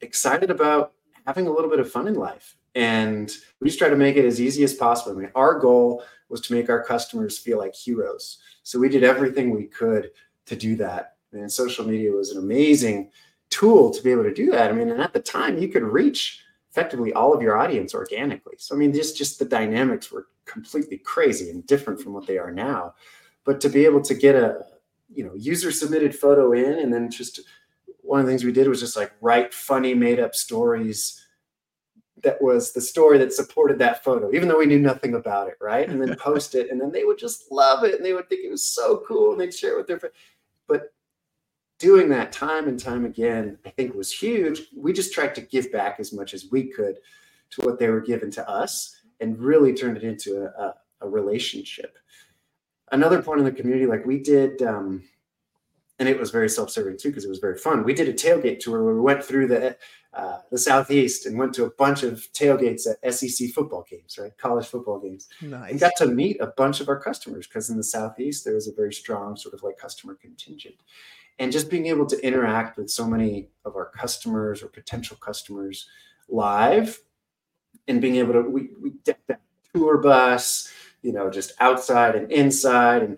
excited 0.00 0.50
about 0.50 0.94
having 1.26 1.46
a 1.46 1.52
little 1.52 1.70
bit 1.70 1.78
of 1.78 1.90
fun 1.90 2.08
in 2.08 2.14
life. 2.14 2.56
And 2.74 3.30
we 3.60 3.68
just 3.68 3.78
try 3.78 3.88
to 3.88 3.96
make 3.96 4.16
it 4.16 4.24
as 4.24 4.40
easy 4.40 4.64
as 4.64 4.74
possible. 4.74 5.16
I 5.16 5.20
mean, 5.20 5.30
our 5.34 5.58
goal 5.58 6.02
was 6.32 6.40
to 6.40 6.54
make 6.54 6.70
our 6.70 6.82
customers 6.82 7.38
feel 7.38 7.58
like 7.58 7.74
heroes. 7.74 8.38
So 8.62 8.78
we 8.78 8.88
did 8.88 9.04
everything 9.04 9.50
we 9.50 9.66
could 9.66 10.10
to 10.46 10.56
do 10.56 10.74
that. 10.76 11.16
And 11.32 11.52
social 11.52 11.86
media 11.86 12.10
was 12.10 12.30
an 12.30 12.38
amazing 12.38 13.10
tool 13.50 13.90
to 13.90 14.02
be 14.02 14.10
able 14.10 14.24
to 14.24 14.34
do 14.34 14.50
that. 14.50 14.70
I 14.70 14.72
mean, 14.72 14.90
and 14.90 15.00
at 15.00 15.12
the 15.12 15.20
time 15.20 15.58
you 15.58 15.68
could 15.68 15.82
reach 15.82 16.42
effectively 16.70 17.12
all 17.12 17.34
of 17.34 17.42
your 17.42 17.58
audience 17.58 17.94
organically. 17.94 18.54
So 18.58 18.74
I 18.74 18.78
mean, 18.78 18.92
just 18.92 19.16
just 19.16 19.38
the 19.38 19.44
dynamics 19.44 20.10
were 20.10 20.28
completely 20.46 20.98
crazy 20.98 21.50
and 21.50 21.66
different 21.66 22.00
from 22.00 22.14
what 22.14 22.26
they 22.26 22.38
are 22.38 22.50
now. 22.50 22.94
But 23.44 23.60
to 23.60 23.68
be 23.68 23.84
able 23.84 24.00
to 24.02 24.14
get 24.14 24.34
a 24.34 24.64
you 25.12 25.24
know 25.24 25.34
user 25.34 25.70
submitted 25.70 26.16
photo 26.16 26.52
in 26.52 26.78
and 26.78 26.92
then 26.92 27.10
just 27.10 27.40
one 28.00 28.20
of 28.20 28.26
the 28.26 28.32
things 28.32 28.42
we 28.42 28.52
did 28.52 28.68
was 28.68 28.80
just 28.80 28.96
like 28.96 29.12
write 29.20 29.52
funny 29.52 29.94
made 29.94 30.18
up 30.18 30.34
stories 30.34 31.21
that 32.22 32.40
was 32.40 32.72
the 32.72 32.80
story 32.80 33.18
that 33.18 33.32
supported 33.32 33.78
that 33.78 34.04
photo, 34.04 34.32
even 34.32 34.48
though 34.48 34.58
we 34.58 34.66
knew 34.66 34.78
nothing 34.78 35.14
about 35.14 35.48
it, 35.48 35.56
right? 35.60 35.88
And 35.88 36.00
then 36.00 36.16
post 36.20 36.54
it, 36.54 36.70
and 36.70 36.80
then 36.80 36.92
they 36.92 37.04
would 37.04 37.18
just 37.18 37.50
love 37.50 37.84
it, 37.84 37.94
and 37.94 38.04
they 38.04 38.12
would 38.12 38.28
think 38.28 38.44
it 38.44 38.50
was 38.50 38.66
so 38.66 39.02
cool, 39.06 39.32
and 39.32 39.40
they'd 39.40 39.54
share 39.54 39.74
it 39.74 39.76
with 39.78 39.86
their 39.86 39.98
friends. 39.98 40.14
But 40.68 40.92
doing 41.78 42.08
that 42.10 42.32
time 42.32 42.68
and 42.68 42.78
time 42.78 43.04
again, 43.04 43.58
I 43.66 43.70
think 43.70 43.94
was 43.94 44.12
huge. 44.12 44.62
We 44.76 44.92
just 44.92 45.12
tried 45.12 45.34
to 45.34 45.40
give 45.40 45.72
back 45.72 45.96
as 45.98 46.12
much 46.12 46.32
as 46.32 46.46
we 46.50 46.64
could 46.64 46.98
to 47.50 47.62
what 47.62 47.78
they 47.78 47.88
were 47.88 48.00
given 48.00 48.30
to 48.32 48.48
us, 48.48 49.00
and 49.20 49.38
really 49.38 49.74
turned 49.74 49.96
it 49.96 50.04
into 50.04 50.42
a, 50.42 50.62
a, 50.62 50.74
a 51.02 51.08
relationship. 51.08 51.98
Another 52.92 53.22
point 53.22 53.40
in 53.40 53.44
the 53.44 53.52
community, 53.52 53.86
like 53.86 54.04
we 54.06 54.18
did. 54.18 54.62
Um, 54.62 55.02
and 55.98 56.08
it 56.08 56.18
was 56.18 56.30
very 56.30 56.48
self-serving 56.48 56.98
too 56.98 57.10
because 57.10 57.24
it 57.24 57.28
was 57.28 57.38
very 57.38 57.56
fun. 57.56 57.84
We 57.84 57.94
did 57.94 58.08
a 58.08 58.12
tailgate 58.12 58.58
tour 58.58 58.82
where 58.82 58.94
we 58.94 59.00
went 59.00 59.22
through 59.22 59.46
the 59.46 59.76
uh, 60.14 60.38
the 60.50 60.58
southeast 60.58 61.24
and 61.24 61.38
went 61.38 61.54
to 61.54 61.64
a 61.64 61.70
bunch 61.70 62.02
of 62.02 62.28
tailgates 62.34 62.86
at 62.86 63.14
SEC 63.14 63.48
football 63.50 63.84
games, 63.88 64.18
right, 64.18 64.36
college 64.36 64.66
football 64.66 64.98
games, 64.98 65.28
nice. 65.40 65.70
and 65.70 65.80
got 65.80 65.92
to 65.96 66.06
meet 66.06 66.38
a 66.40 66.48
bunch 66.48 66.80
of 66.80 66.88
our 66.88 67.00
customers 67.00 67.46
because 67.46 67.70
in 67.70 67.78
the 67.78 67.84
southeast 67.84 68.44
there 68.44 68.54
was 68.54 68.68
a 68.68 68.74
very 68.74 68.92
strong 68.92 69.36
sort 69.36 69.54
of 69.54 69.62
like 69.62 69.78
customer 69.78 70.14
contingent, 70.14 70.74
and 71.38 71.50
just 71.50 71.70
being 71.70 71.86
able 71.86 72.04
to 72.04 72.26
interact 72.26 72.76
with 72.76 72.90
so 72.90 73.06
many 73.06 73.48
of 73.64 73.74
our 73.74 73.86
customers 73.86 74.62
or 74.62 74.66
potential 74.66 75.16
customers 75.16 75.86
live, 76.28 77.00
and 77.88 78.02
being 78.02 78.16
able 78.16 78.34
to 78.34 78.42
we 78.42 78.68
we 78.82 78.90
decked 79.04 79.26
that 79.28 79.40
tour 79.74 79.96
bus, 79.96 80.70
you 81.00 81.12
know, 81.12 81.30
just 81.30 81.52
outside 81.58 82.16
and 82.16 82.30
inside 82.30 83.02
and 83.02 83.16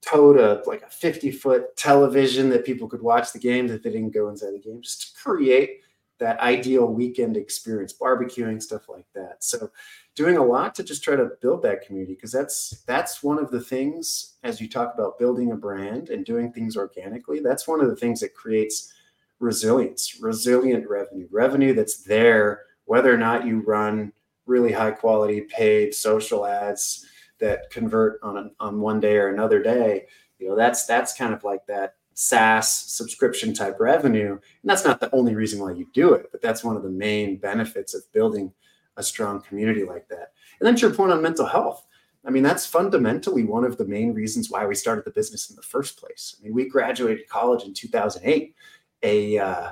towed 0.00 0.38
a 0.38 0.62
like 0.64 0.82
a 0.82 0.90
50 0.90 1.32
foot 1.32 1.76
television 1.76 2.48
that 2.50 2.64
people 2.64 2.88
could 2.88 3.02
watch 3.02 3.32
the 3.32 3.38
game 3.38 3.66
that 3.66 3.82
they 3.82 3.90
didn't 3.90 4.14
go 4.14 4.28
inside 4.28 4.54
the 4.54 4.60
game 4.60 4.80
just 4.80 5.16
to 5.16 5.22
create 5.22 5.80
that 6.20 6.38
ideal 6.40 6.86
weekend 6.86 7.36
experience 7.36 7.92
barbecuing 7.92 8.62
stuff 8.62 8.88
like 8.88 9.06
that. 9.14 9.42
So 9.42 9.70
doing 10.14 10.36
a 10.36 10.44
lot 10.44 10.74
to 10.74 10.84
just 10.84 11.02
try 11.02 11.16
to 11.16 11.30
build 11.40 11.62
that 11.62 11.84
community 11.84 12.14
because 12.14 12.32
that's 12.32 12.82
that's 12.86 13.22
one 13.22 13.38
of 13.38 13.50
the 13.50 13.60
things 13.60 14.36
as 14.42 14.60
you 14.60 14.68
talk 14.68 14.92
about 14.94 15.18
building 15.18 15.52
a 15.52 15.56
brand 15.56 16.10
and 16.10 16.24
doing 16.24 16.52
things 16.52 16.76
organically 16.76 17.40
that's 17.40 17.66
one 17.66 17.80
of 17.80 17.88
the 17.88 17.96
things 17.96 18.20
that 18.20 18.34
creates 18.34 18.92
resilience 19.38 20.20
resilient 20.20 20.86
revenue 20.88 21.28
revenue 21.30 21.72
that's 21.72 22.02
there 22.02 22.62
whether 22.84 23.12
or 23.12 23.16
not 23.16 23.46
you 23.46 23.60
run 23.60 24.12
really 24.46 24.72
high 24.72 24.90
quality 24.90 25.42
paid 25.42 25.94
social 25.94 26.44
ads 26.44 27.06
that 27.38 27.70
convert 27.70 28.20
on 28.22 28.50
on 28.60 28.80
one 28.80 29.00
day 29.00 29.16
or 29.16 29.28
another 29.28 29.62
day 29.62 30.04
you 30.38 30.48
know 30.48 30.56
that's 30.56 30.84
that's 30.84 31.14
kind 31.14 31.32
of 31.32 31.44
like 31.44 31.64
that 31.66 31.94
SaaS 32.20 32.70
subscription 32.70 33.54
type 33.54 33.78
revenue 33.80 34.32
and 34.32 34.40
that's 34.64 34.84
not 34.84 35.00
the 35.00 35.14
only 35.14 35.34
reason 35.34 35.60
why 35.60 35.72
you 35.72 35.86
do 35.92 36.14
it 36.14 36.28
but 36.32 36.42
that's 36.42 36.64
one 36.64 36.76
of 36.76 36.82
the 36.82 36.90
main 36.90 37.36
benefits 37.36 37.94
of 37.94 38.10
building 38.12 38.52
a 38.96 39.02
strong 39.02 39.40
community 39.40 39.84
like 39.84 40.08
that 40.08 40.32
and 40.58 40.66
then 40.66 40.74
to 40.74 40.82
your 40.82 40.94
point 40.94 41.12
on 41.12 41.22
mental 41.22 41.46
health 41.46 41.86
I 42.22 42.28
mean, 42.28 42.42
that's 42.42 42.66
fundamentally 42.66 43.44
one 43.44 43.64
of 43.64 43.78
the 43.78 43.86
main 43.86 44.12
reasons 44.12 44.50
why 44.50 44.66
we 44.66 44.74
started 44.74 45.06
the 45.06 45.10
business 45.10 45.48
in 45.48 45.56
the 45.56 45.62
first 45.62 45.98
place. 45.98 46.36
I 46.38 46.44
mean, 46.44 46.52
we 46.52 46.68
graduated 46.68 47.26
college 47.30 47.64
in 47.64 47.72
2008, 47.72 48.54
a 49.02 49.38
uh, 49.38 49.70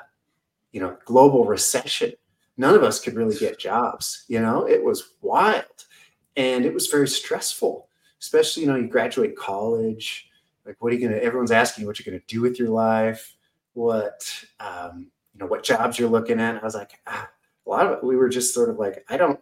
you 0.72 0.80
know 0.80 0.96
global 1.04 1.44
recession. 1.44 2.14
None 2.56 2.74
of 2.74 2.82
us 2.82 3.00
could 3.00 3.16
really 3.16 3.36
get 3.36 3.58
jobs. 3.58 4.24
You 4.28 4.40
know, 4.40 4.66
it 4.66 4.82
was 4.82 5.10
wild 5.20 5.84
and 6.38 6.64
it 6.64 6.72
was 6.72 6.86
very 6.86 7.06
stressful 7.06 7.88
especially 8.20 8.62
you 8.62 8.68
know 8.68 8.76
you 8.76 8.86
graduate 8.86 9.36
college 9.36 10.27
like 10.68 10.76
what 10.80 10.92
are 10.92 10.96
you 10.96 11.08
gonna 11.08 11.20
everyone's 11.20 11.50
asking 11.50 11.82
you 11.82 11.88
what 11.88 11.98
you're 11.98 12.12
gonna 12.12 12.22
do 12.28 12.42
with 12.42 12.58
your 12.58 12.68
life 12.68 13.34
what 13.72 14.44
um, 14.60 15.06
you 15.32 15.40
know 15.40 15.46
what 15.46 15.62
jobs 15.62 15.98
you're 15.98 16.08
looking 16.08 16.40
at. 16.40 16.60
I 16.60 16.64
was 16.64 16.74
like 16.74 16.92
ah, 17.06 17.28
a 17.66 17.70
lot 17.70 17.86
of 17.86 17.92
it 17.92 18.04
we 18.04 18.16
were 18.16 18.28
just 18.28 18.52
sort 18.52 18.70
of 18.70 18.78
like 18.78 19.04
i 19.08 19.16
don't 19.16 19.40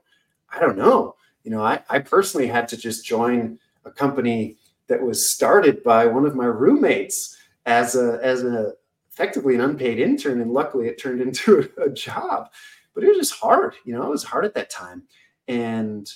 i 0.50 0.60
don't 0.60 0.78
know. 0.78 1.16
You 1.42 1.50
know 1.50 1.62
i, 1.62 1.82
I 1.90 1.98
personally 1.98 2.46
had 2.46 2.68
to 2.68 2.76
just 2.76 3.04
join 3.04 3.58
a 3.84 3.90
company 3.90 4.56
that 4.88 5.02
was 5.02 5.28
started 5.28 5.82
by 5.82 6.06
one 6.06 6.24
of 6.24 6.36
my 6.36 6.46
roommates 6.46 7.36
as 7.66 7.96
a 7.96 8.20
as 8.22 8.44
a 8.44 8.74
effectively 9.10 9.54
an 9.54 9.62
unpaid 9.62 9.98
intern. 9.98 10.40
And 10.40 10.52
luckily 10.52 10.86
it 10.88 11.00
turned 11.00 11.20
into 11.20 11.68
a, 11.78 11.82
a 11.86 11.90
job. 11.90 12.50
But 12.94 13.04
it 13.04 13.08
was 13.08 13.18
just 13.18 13.40
hard 13.40 13.74
you 13.84 13.94
know 13.94 14.04
it 14.04 14.10
was 14.10 14.24
hard 14.24 14.44
at 14.44 14.54
that 14.54 14.70
time. 14.70 15.02
And 15.48 16.10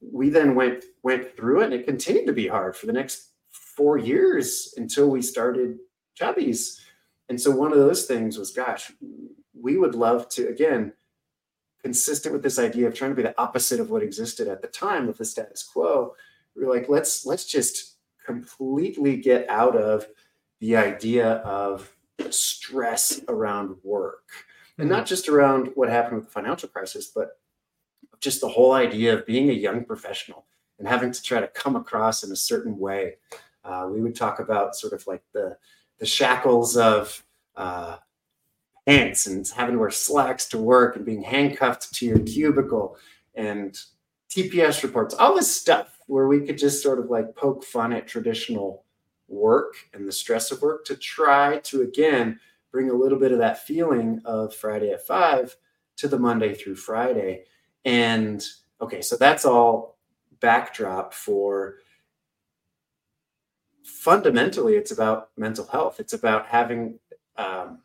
we 0.00 0.28
then 0.30 0.54
went 0.54 0.84
went 1.02 1.36
through 1.36 1.62
it 1.62 1.64
and 1.66 1.74
it 1.74 1.86
continued 1.86 2.26
to 2.26 2.32
be 2.32 2.46
hard 2.46 2.76
for 2.76 2.86
the 2.86 2.92
next 2.92 3.30
four 3.78 3.96
years 3.96 4.74
until 4.76 5.08
we 5.08 5.22
started 5.22 5.78
Chubbies. 6.20 6.80
And 7.28 7.40
so 7.40 7.52
one 7.52 7.70
of 7.70 7.78
those 7.78 8.06
things 8.06 8.36
was, 8.36 8.50
gosh, 8.50 8.90
we 9.54 9.78
would 9.78 9.94
love 9.94 10.28
to 10.30 10.48
again, 10.48 10.92
consistent 11.80 12.32
with 12.32 12.42
this 12.42 12.58
idea 12.58 12.88
of 12.88 12.94
trying 12.94 13.12
to 13.12 13.16
be 13.16 13.22
the 13.22 13.40
opposite 13.40 13.78
of 13.78 13.90
what 13.90 14.02
existed 14.02 14.48
at 14.48 14.60
the 14.60 14.66
time 14.66 15.08
of 15.08 15.16
the 15.16 15.24
status 15.24 15.62
quo. 15.62 16.14
We 16.56 16.64
are 16.64 16.74
like, 16.74 16.88
let's 16.88 17.24
let's 17.24 17.44
just 17.44 17.98
completely 18.26 19.16
get 19.16 19.48
out 19.48 19.76
of 19.76 20.06
the 20.60 20.76
idea 20.76 21.34
of 21.36 21.94
stress 22.30 23.20
around 23.28 23.76
work. 23.84 24.26
And 24.76 24.88
not 24.88 24.98
mm-hmm. 24.98 25.06
just 25.06 25.28
around 25.28 25.70
what 25.76 25.88
happened 25.88 26.16
with 26.16 26.26
the 26.26 26.32
financial 26.32 26.68
crisis, 26.68 27.12
but 27.14 27.38
just 28.20 28.40
the 28.40 28.48
whole 28.48 28.72
idea 28.72 29.14
of 29.14 29.26
being 29.26 29.50
a 29.50 29.52
young 29.52 29.84
professional 29.84 30.46
and 30.78 30.88
having 30.88 31.12
to 31.12 31.22
try 31.22 31.40
to 31.40 31.48
come 31.48 31.76
across 31.76 32.24
in 32.24 32.32
a 32.32 32.36
certain 32.36 32.78
way. 32.78 33.16
Uh, 33.64 33.88
we 33.90 34.00
would 34.00 34.14
talk 34.14 34.40
about 34.40 34.76
sort 34.76 34.92
of 34.92 35.06
like 35.06 35.22
the 35.32 35.56
the 35.98 36.06
shackles 36.06 36.76
of 36.76 37.24
uh, 37.56 37.96
pants 38.86 39.26
and 39.26 39.46
having 39.48 39.74
to 39.74 39.78
wear 39.80 39.90
slacks 39.90 40.46
to 40.46 40.58
work 40.58 40.96
and 40.96 41.04
being 41.04 41.22
handcuffed 41.22 41.92
to 41.92 42.06
your 42.06 42.20
cubicle 42.20 42.96
and 43.34 43.78
TPS 44.30 44.82
reports, 44.82 45.14
all 45.14 45.34
this 45.34 45.54
stuff 45.54 45.98
where 46.06 46.26
we 46.26 46.40
could 46.40 46.58
just 46.58 46.82
sort 46.82 46.98
of 46.98 47.10
like 47.10 47.34
poke 47.34 47.64
fun 47.64 47.92
at 47.92 48.06
traditional 48.06 48.84
work 49.28 49.74
and 49.92 50.06
the 50.06 50.12
stress 50.12 50.50
of 50.50 50.62
work 50.62 50.84
to 50.86 50.96
try 50.96 51.58
to 51.58 51.82
again 51.82 52.38
bring 52.70 52.90
a 52.90 52.94
little 52.94 53.18
bit 53.18 53.32
of 53.32 53.38
that 53.38 53.66
feeling 53.66 54.20
of 54.24 54.54
Friday 54.54 54.90
at 54.90 55.06
five 55.06 55.56
to 55.96 56.08
the 56.08 56.18
Monday 56.18 56.54
through 56.54 56.76
Friday. 56.76 57.44
And 57.84 58.44
okay, 58.80 59.02
so 59.02 59.16
that's 59.16 59.44
all 59.44 59.98
backdrop 60.40 61.12
for 61.12 61.76
fundamentally 63.88 64.76
it's 64.76 64.92
about 64.92 65.30
mental 65.36 65.66
health. 65.66 65.98
It's 65.98 66.12
about 66.12 66.46
having 66.46 66.98
um, 67.36 67.80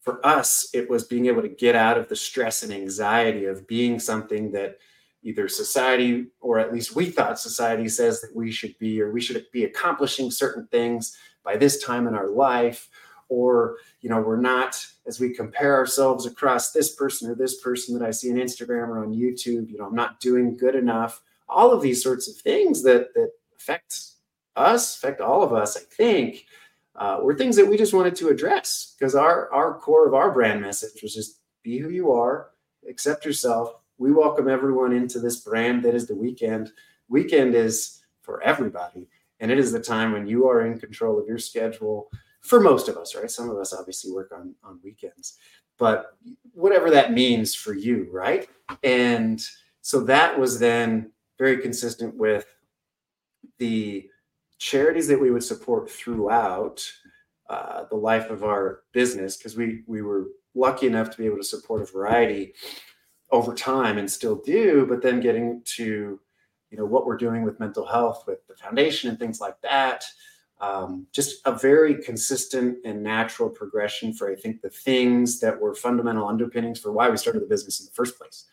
for 0.00 0.24
us, 0.26 0.68
it 0.74 0.90
was 0.90 1.04
being 1.04 1.26
able 1.26 1.42
to 1.42 1.48
get 1.48 1.76
out 1.76 1.96
of 1.96 2.08
the 2.08 2.16
stress 2.16 2.62
and 2.64 2.72
anxiety 2.72 3.44
of 3.44 3.66
being 3.68 4.00
something 4.00 4.50
that 4.52 4.78
either 5.22 5.48
society 5.48 6.26
or 6.40 6.58
at 6.58 6.72
least 6.72 6.96
we 6.96 7.06
thought 7.06 7.38
society 7.38 7.88
says 7.88 8.20
that 8.20 8.34
we 8.34 8.50
should 8.50 8.76
be 8.78 9.00
or 9.00 9.12
we 9.12 9.20
should 9.20 9.44
be 9.52 9.64
accomplishing 9.64 10.30
certain 10.30 10.66
things 10.66 11.16
by 11.44 11.56
this 11.56 11.82
time 11.82 12.08
in 12.08 12.14
our 12.14 12.28
life 12.28 12.88
or 13.28 13.76
you 14.00 14.10
know 14.10 14.20
we're 14.20 14.40
not 14.40 14.84
as 15.06 15.20
we 15.20 15.32
compare 15.32 15.76
ourselves 15.76 16.26
across 16.26 16.72
this 16.72 16.96
person 16.96 17.30
or 17.30 17.36
this 17.36 17.60
person 17.60 17.96
that 17.96 18.04
i 18.04 18.10
see 18.10 18.32
on 18.32 18.36
instagram 18.36 18.88
or 18.88 19.04
on 19.04 19.12
youtube 19.12 19.70
you 19.70 19.78
know 19.78 19.86
i'm 19.86 19.94
not 19.94 20.18
doing 20.18 20.56
good 20.56 20.74
enough 20.74 21.22
all 21.48 21.70
of 21.70 21.80
these 21.80 22.02
sorts 22.02 22.28
of 22.28 22.34
things 22.34 22.82
that 22.82 23.14
that 23.14 23.30
affect 23.56 24.11
us 24.56 24.96
affect 24.96 25.20
all 25.20 25.42
of 25.42 25.52
us 25.52 25.76
i 25.76 25.80
think 25.80 26.46
uh, 26.94 27.18
were 27.22 27.34
things 27.34 27.56
that 27.56 27.66
we 27.66 27.78
just 27.78 27.94
wanted 27.94 28.14
to 28.14 28.28
address 28.28 28.94
because 28.98 29.14
our 29.14 29.50
our 29.52 29.78
core 29.78 30.06
of 30.06 30.14
our 30.14 30.30
brand 30.30 30.60
message 30.60 31.02
was 31.02 31.14
just 31.14 31.40
be 31.62 31.78
who 31.78 31.88
you 31.88 32.12
are 32.12 32.50
accept 32.88 33.24
yourself 33.24 33.74
we 33.98 34.12
welcome 34.12 34.48
everyone 34.48 34.92
into 34.92 35.18
this 35.18 35.40
brand 35.40 35.82
that 35.82 35.94
is 35.94 36.06
the 36.06 36.14
weekend 36.14 36.72
weekend 37.08 37.54
is 37.54 38.00
for 38.20 38.42
everybody 38.42 39.08
and 39.40 39.50
it 39.50 39.58
is 39.58 39.72
the 39.72 39.80
time 39.80 40.12
when 40.12 40.26
you 40.26 40.48
are 40.48 40.66
in 40.66 40.78
control 40.78 41.18
of 41.18 41.26
your 41.26 41.38
schedule 41.38 42.08
for 42.42 42.60
most 42.60 42.88
of 42.88 42.96
us, 42.96 43.14
right? 43.14 43.30
Some 43.30 43.48
of 43.48 43.56
us 43.56 43.72
obviously 43.72 44.12
work 44.12 44.32
on 44.32 44.54
on 44.62 44.80
weekends, 44.82 45.38
but 45.78 46.16
whatever 46.52 46.90
that 46.90 47.12
means 47.12 47.54
for 47.54 47.72
you, 47.72 48.08
right? 48.12 48.48
And 48.82 49.42
so 49.80 50.00
that 50.04 50.38
was 50.38 50.58
then 50.58 51.10
very 51.38 51.58
consistent 51.58 52.14
with 52.14 52.46
the 53.58 54.08
charities 54.62 55.08
that 55.08 55.20
we 55.20 55.30
would 55.30 55.42
support 55.42 55.90
throughout 55.90 56.80
uh, 57.48 57.84
the 57.90 57.96
life 57.96 58.30
of 58.30 58.44
our 58.44 58.82
business 58.92 59.36
because 59.36 59.56
we 59.56 59.82
we 59.86 60.02
were 60.02 60.28
lucky 60.54 60.86
enough 60.86 61.10
to 61.10 61.18
be 61.18 61.26
able 61.26 61.36
to 61.36 61.42
support 61.42 61.82
a 61.82 61.84
variety 61.84 62.54
over 63.30 63.54
time 63.54 63.98
and 63.98 64.10
still 64.10 64.36
do 64.36 64.86
but 64.86 65.02
then 65.02 65.18
getting 65.18 65.60
to 65.64 66.20
you 66.70 66.78
know 66.78 66.84
what 66.84 67.06
we're 67.06 67.16
doing 67.16 67.42
with 67.42 67.58
mental 67.58 67.84
health 67.84 68.22
with 68.26 68.46
the 68.46 68.54
foundation 68.54 69.10
and 69.10 69.18
things 69.18 69.40
like 69.40 69.60
that 69.62 70.04
um, 70.62 71.08
just 71.10 71.44
a 71.44 71.52
very 71.52 72.00
consistent 72.00 72.78
and 72.84 73.02
natural 73.02 73.50
progression 73.50 74.14
for 74.14 74.30
I 74.30 74.36
think 74.36 74.62
the 74.62 74.70
things 74.70 75.40
that 75.40 75.60
were 75.60 75.74
fundamental 75.74 76.28
underpinnings 76.28 76.78
for 76.78 76.92
why 76.92 77.10
we 77.10 77.16
started 77.16 77.42
the 77.42 77.46
business 77.46 77.80
in 77.80 77.86
the 77.86 77.92
first 77.92 78.16
place. 78.16 78.46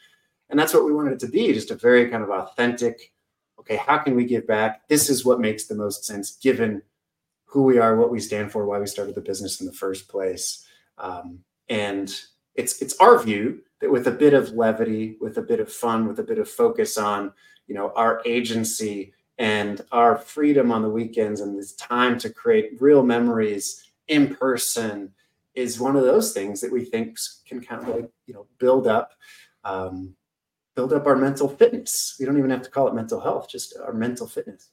And 0.50 0.60
that's 0.60 0.74
what 0.74 0.86
we 0.86 0.92
wanted 0.92 1.14
it 1.14 1.20
to 1.20 1.28
be, 1.28 1.54
just 1.54 1.70
a 1.70 1.76
very 1.76 2.10
kind 2.10 2.24
of 2.24 2.32
authentic, 2.32 3.14
okay, 3.60 3.78
how 3.78 3.98
can 3.98 4.16
we 4.16 4.26
give 4.26 4.48
back? 4.48 4.88
This 4.88 5.10
is 5.10 5.26
what 5.26 5.40
makes 5.40 5.66
the 5.66 5.76
most 5.76 6.06
sense 6.06 6.38
given 6.38 6.82
who 7.46 7.64
we 7.64 7.78
are, 7.78 7.96
what 7.96 8.12
we 8.12 8.20
stand 8.20 8.52
for, 8.52 8.66
why 8.66 8.80
we 8.80 8.86
started 8.86 9.16
the 9.16 9.22
business 9.22 9.60
in 9.60 9.66
the 9.66 9.74
first 9.74 10.08
place. 10.08 10.66
Um, 10.98 11.40
and 11.68 12.14
it's 12.56 12.82
it's 12.82 12.98
our 13.00 13.18
view 13.20 13.62
that 13.82 13.92
with 13.92 14.08
a 14.08 14.12
bit 14.12 14.34
of 14.34 14.52
levity, 14.52 15.18
with 15.22 15.38
a 15.38 15.42
bit 15.42 15.60
of 15.60 15.72
fun, 15.72 16.08
with 16.08 16.20
a 16.20 16.24
bit 16.24 16.40
of 16.40 16.50
focus 16.50 16.98
on, 16.98 17.32
you 17.68 17.76
know, 17.76 17.92
our 17.96 18.22
agency 18.26 19.14
and 19.38 19.82
our 19.92 20.18
freedom 20.18 20.72
on 20.72 20.82
the 20.82 20.90
weekends 20.90 21.40
and 21.40 21.58
this 21.58 21.74
time 21.74 22.18
to 22.20 22.30
create 22.30 22.80
real 22.82 23.04
memories 23.04 23.90
in 24.08 24.36
person 24.36 25.14
is 25.56 25.80
one 25.80 25.96
of 25.96 26.04
those 26.04 26.34
things 26.34 26.62
that 26.62 26.72
we 26.72 26.84
think 26.84 27.18
can 27.46 27.62
kind 27.62 27.82
of 27.82 27.96
like 27.96 28.10
you 28.28 28.34
know 28.34 28.46
build 28.60 28.86
up 28.86 29.14
um, 29.64 30.14
build 30.80 30.94
up 30.94 31.06
our 31.08 31.16
mental 31.18 31.50
fitness. 31.50 32.16
We 32.18 32.26
don't 32.26 32.38
even 32.38 32.52
have 32.52 32.62
to 32.62 32.70
call 32.70 32.88
it 32.88 32.96
mental 32.96 33.20
health 33.20 33.50
just 33.50 33.76
our 33.86 33.92
mental 33.92 34.28
fitness 34.28 34.70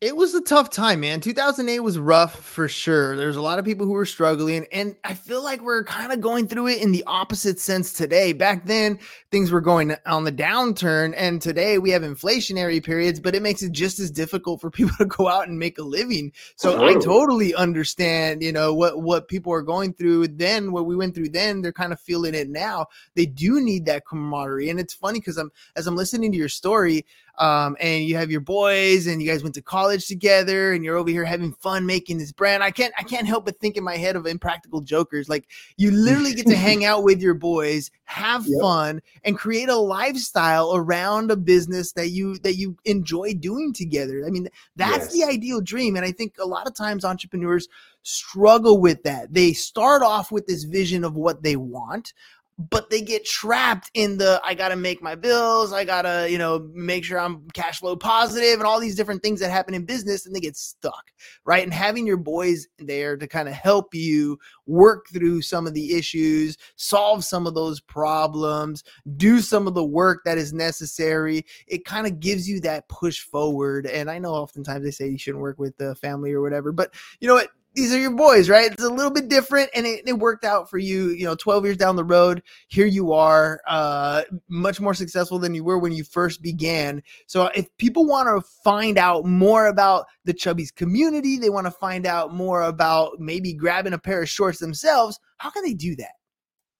it 0.00 0.16
was 0.16 0.32
a 0.32 0.40
tough 0.40 0.70
time, 0.70 1.00
man. 1.00 1.20
2008 1.20 1.80
was 1.80 1.98
rough 1.98 2.36
for 2.36 2.68
sure. 2.68 3.16
There's 3.16 3.34
a 3.34 3.42
lot 3.42 3.58
of 3.58 3.64
people 3.64 3.84
who 3.84 3.92
were 3.92 4.06
struggling, 4.06 4.64
and 4.70 4.94
I 5.02 5.14
feel 5.14 5.42
like 5.42 5.60
we're 5.60 5.82
kind 5.82 6.12
of 6.12 6.20
going 6.20 6.46
through 6.46 6.68
it 6.68 6.80
in 6.80 6.92
the 6.92 7.02
opposite 7.08 7.58
sense 7.58 7.92
today. 7.92 8.32
Back 8.32 8.64
then, 8.64 9.00
things 9.32 9.50
were 9.50 9.60
going 9.60 9.96
on 10.06 10.22
the 10.22 10.30
downturn, 10.30 11.14
and 11.16 11.42
today 11.42 11.78
we 11.78 11.90
have 11.90 12.02
inflationary 12.02 12.80
periods, 12.80 13.18
but 13.18 13.34
it 13.34 13.42
makes 13.42 13.62
it 13.62 13.72
just 13.72 13.98
as 13.98 14.12
difficult 14.12 14.60
for 14.60 14.70
people 14.78 14.94
to 14.98 15.04
go 15.04 15.26
out 15.26 15.48
and 15.48 15.58
make 15.58 15.78
a 15.78 15.82
living. 15.82 16.30
So 16.54 16.86
I 16.86 16.94
totally 16.94 17.52
understand, 17.56 18.40
you 18.40 18.52
know, 18.52 18.72
what 18.72 19.02
what 19.02 19.26
people 19.26 19.52
are 19.52 19.62
going 19.62 19.94
through 19.94 20.28
then, 20.28 20.70
what 20.70 20.86
we 20.86 20.94
went 20.94 21.16
through 21.16 21.30
then. 21.30 21.60
They're 21.60 21.72
kind 21.72 21.92
of 21.92 22.00
feeling 22.00 22.36
it 22.36 22.48
now. 22.48 22.86
They 23.16 23.26
do 23.26 23.60
need 23.60 23.84
that 23.86 24.06
camaraderie, 24.06 24.70
and 24.70 24.78
it's 24.78 24.94
funny 24.94 25.18
because 25.18 25.38
I'm 25.38 25.50
as 25.74 25.88
I'm 25.88 25.96
listening 25.96 26.30
to 26.30 26.38
your 26.38 26.48
story 26.48 27.04
um, 27.38 27.76
and 27.80 28.04
you 28.04 28.16
have 28.16 28.30
your 28.30 28.40
boys 28.40 29.06
and 29.06 29.22
you 29.22 29.28
guys 29.28 29.42
went 29.42 29.54
to 29.54 29.62
college 29.62 30.06
together 30.06 30.72
and 30.72 30.84
you're 30.84 30.96
over 30.96 31.10
here 31.10 31.24
having 31.24 31.52
fun 31.52 31.86
making 31.86 32.18
this 32.18 32.32
brand. 32.32 32.62
I 32.62 32.70
can't 32.70 32.92
I 32.98 33.04
can't 33.04 33.26
help 33.26 33.44
but 33.44 33.60
think 33.60 33.76
in 33.76 33.84
my 33.84 33.96
head 33.96 34.16
of 34.16 34.26
impractical 34.26 34.80
jokers. 34.80 35.28
Like 35.28 35.48
you 35.76 35.92
literally 35.92 36.34
get 36.34 36.46
to 36.46 36.56
hang 36.68 36.84
out 36.84 37.04
with 37.04 37.20
your 37.20 37.34
boys, 37.34 37.90
have 38.04 38.44
yep. 38.46 38.60
fun, 38.60 39.02
and 39.24 39.38
create 39.38 39.68
a 39.68 39.76
lifestyle 39.76 40.74
around 40.74 41.30
a 41.30 41.36
business 41.36 41.92
that 41.92 42.08
you 42.10 42.38
that 42.38 42.56
you 42.56 42.76
enjoy 42.84 43.34
doing 43.34 43.72
together. 43.72 44.24
I 44.26 44.30
mean, 44.30 44.48
that's 44.74 45.06
yes. 45.06 45.12
the 45.12 45.24
ideal 45.24 45.60
dream. 45.60 45.96
And 45.96 46.04
I 46.04 46.12
think 46.12 46.34
a 46.40 46.46
lot 46.46 46.66
of 46.66 46.74
times 46.74 47.04
entrepreneurs 47.04 47.68
struggle 48.02 48.80
with 48.80 49.02
that. 49.02 49.32
They 49.32 49.52
start 49.52 50.02
off 50.02 50.32
with 50.32 50.46
this 50.46 50.64
vision 50.64 51.04
of 51.04 51.14
what 51.14 51.42
they 51.42 51.56
want, 51.56 52.14
but 52.58 52.90
they 52.90 53.00
get 53.00 53.24
trapped 53.24 53.88
in 53.94 54.18
the 54.18 54.40
I 54.44 54.54
got 54.54 54.70
to 54.70 54.76
make 54.76 55.00
my 55.00 55.14
bills, 55.14 55.72
I 55.72 55.84
got 55.84 56.02
to, 56.02 56.28
you 56.28 56.38
know, 56.38 56.68
make 56.74 57.04
sure 57.04 57.20
I'm 57.20 57.48
cash 57.54 57.78
flow 57.78 57.94
positive 57.94 58.54
and 58.54 58.64
all 58.64 58.80
these 58.80 58.96
different 58.96 59.22
things 59.22 59.38
that 59.40 59.50
happen 59.50 59.74
in 59.74 59.84
business 59.84 60.26
and 60.26 60.34
they 60.34 60.40
get 60.40 60.56
stuck, 60.56 61.12
right? 61.44 61.62
And 61.62 61.72
having 61.72 62.04
your 62.04 62.16
boys 62.16 62.66
there 62.78 63.16
to 63.16 63.28
kind 63.28 63.48
of 63.48 63.54
help 63.54 63.94
you 63.94 64.38
work 64.66 65.06
through 65.12 65.42
some 65.42 65.68
of 65.68 65.74
the 65.74 65.94
issues, 65.94 66.56
solve 66.74 67.24
some 67.24 67.46
of 67.46 67.54
those 67.54 67.80
problems, 67.80 68.82
do 69.16 69.40
some 69.40 69.68
of 69.68 69.74
the 69.74 69.84
work 69.84 70.22
that 70.24 70.36
is 70.36 70.52
necessary, 70.52 71.46
it 71.68 71.84
kind 71.84 72.08
of 72.08 72.18
gives 72.18 72.48
you 72.48 72.60
that 72.60 72.88
push 72.88 73.20
forward. 73.20 73.86
And 73.86 74.10
I 74.10 74.18
know 74.18 74.32
oftentimes 74.34 74.84
they 74.84 74.90
say 74.90 75.08
you 75.08 75.18
shouldn't 75.18 75.42
work 75.42 75.60
with 75.60 75.76
the 75.76 75.94
family 75.94 76.32
or 76.32 76.42
whatever, 76.42 76.72
but 76.72 76.92
you 77.20 77.28
know 77.28 77.34
what? 77.34 77.50
These 77.78 77.94
are 77.94 77.98
your 77.98 78.10
boys, 78.10 78.48
right? 78.48 78.72
It's 78.72 78.82
a 78.82 78.88
little 78.88 79.12
bit 79.12 79.28
different, 79.28 79.70
and 79.72 79.86
it, 79.86 80.02
it, 80.06 80.18
worked 80.18 80.44
out 80.44 80.68
for 80.68 80.78
you. 80.78 81.10
You 81.10 81.24
know, 81.24 81.36
12 81.36 81.64
years 81.64 81.76
down 81.76 81.94
the 81.94 82.02
road, 82.02 82.42
here 82.66 82.86
you 82.86 83.12
are, 83.12 83.60
uh, 83.68 84.22
much 84.48 84.80
more 84.80 84.94
successful 84.94 85.38
than 85.38 85.54
you 85.54 85.62
were 85.62 85.78
when 85.78 85.92
you 85.92 86.02
first 86.02 86.42
began. 86.42 87.02
So, 87.26 87.46
if 87.54 87.68
people 87.76 88.04
want 88.04 88.26
to 88.28 88.46
find 88.64 88.98
out 88.98 89.24
more 89.24 89.68
about 89.68 90.06
the 90.24 90.34
Chubbies 90.34 90.74
community, 90.74 91.38
they 91.38 91.50
want 91.50 91.66
to 91.66 91.70
find 91.70 92.04
out 92.04 92.34
more 92.34 92.62
about 92.62 93.20
maybe 93.20 93.52
grabbing 93.52 93.92
a 93.92 93.98
pair 93.98 94.22
of 94.22 94.28
shorts 94.28 94.58
themselves, 94.58 95.20
how 95.36 95.50
can 95.50 95.62
they 95.62 95.74
do 95.74 95.94
that? 95.96 96.12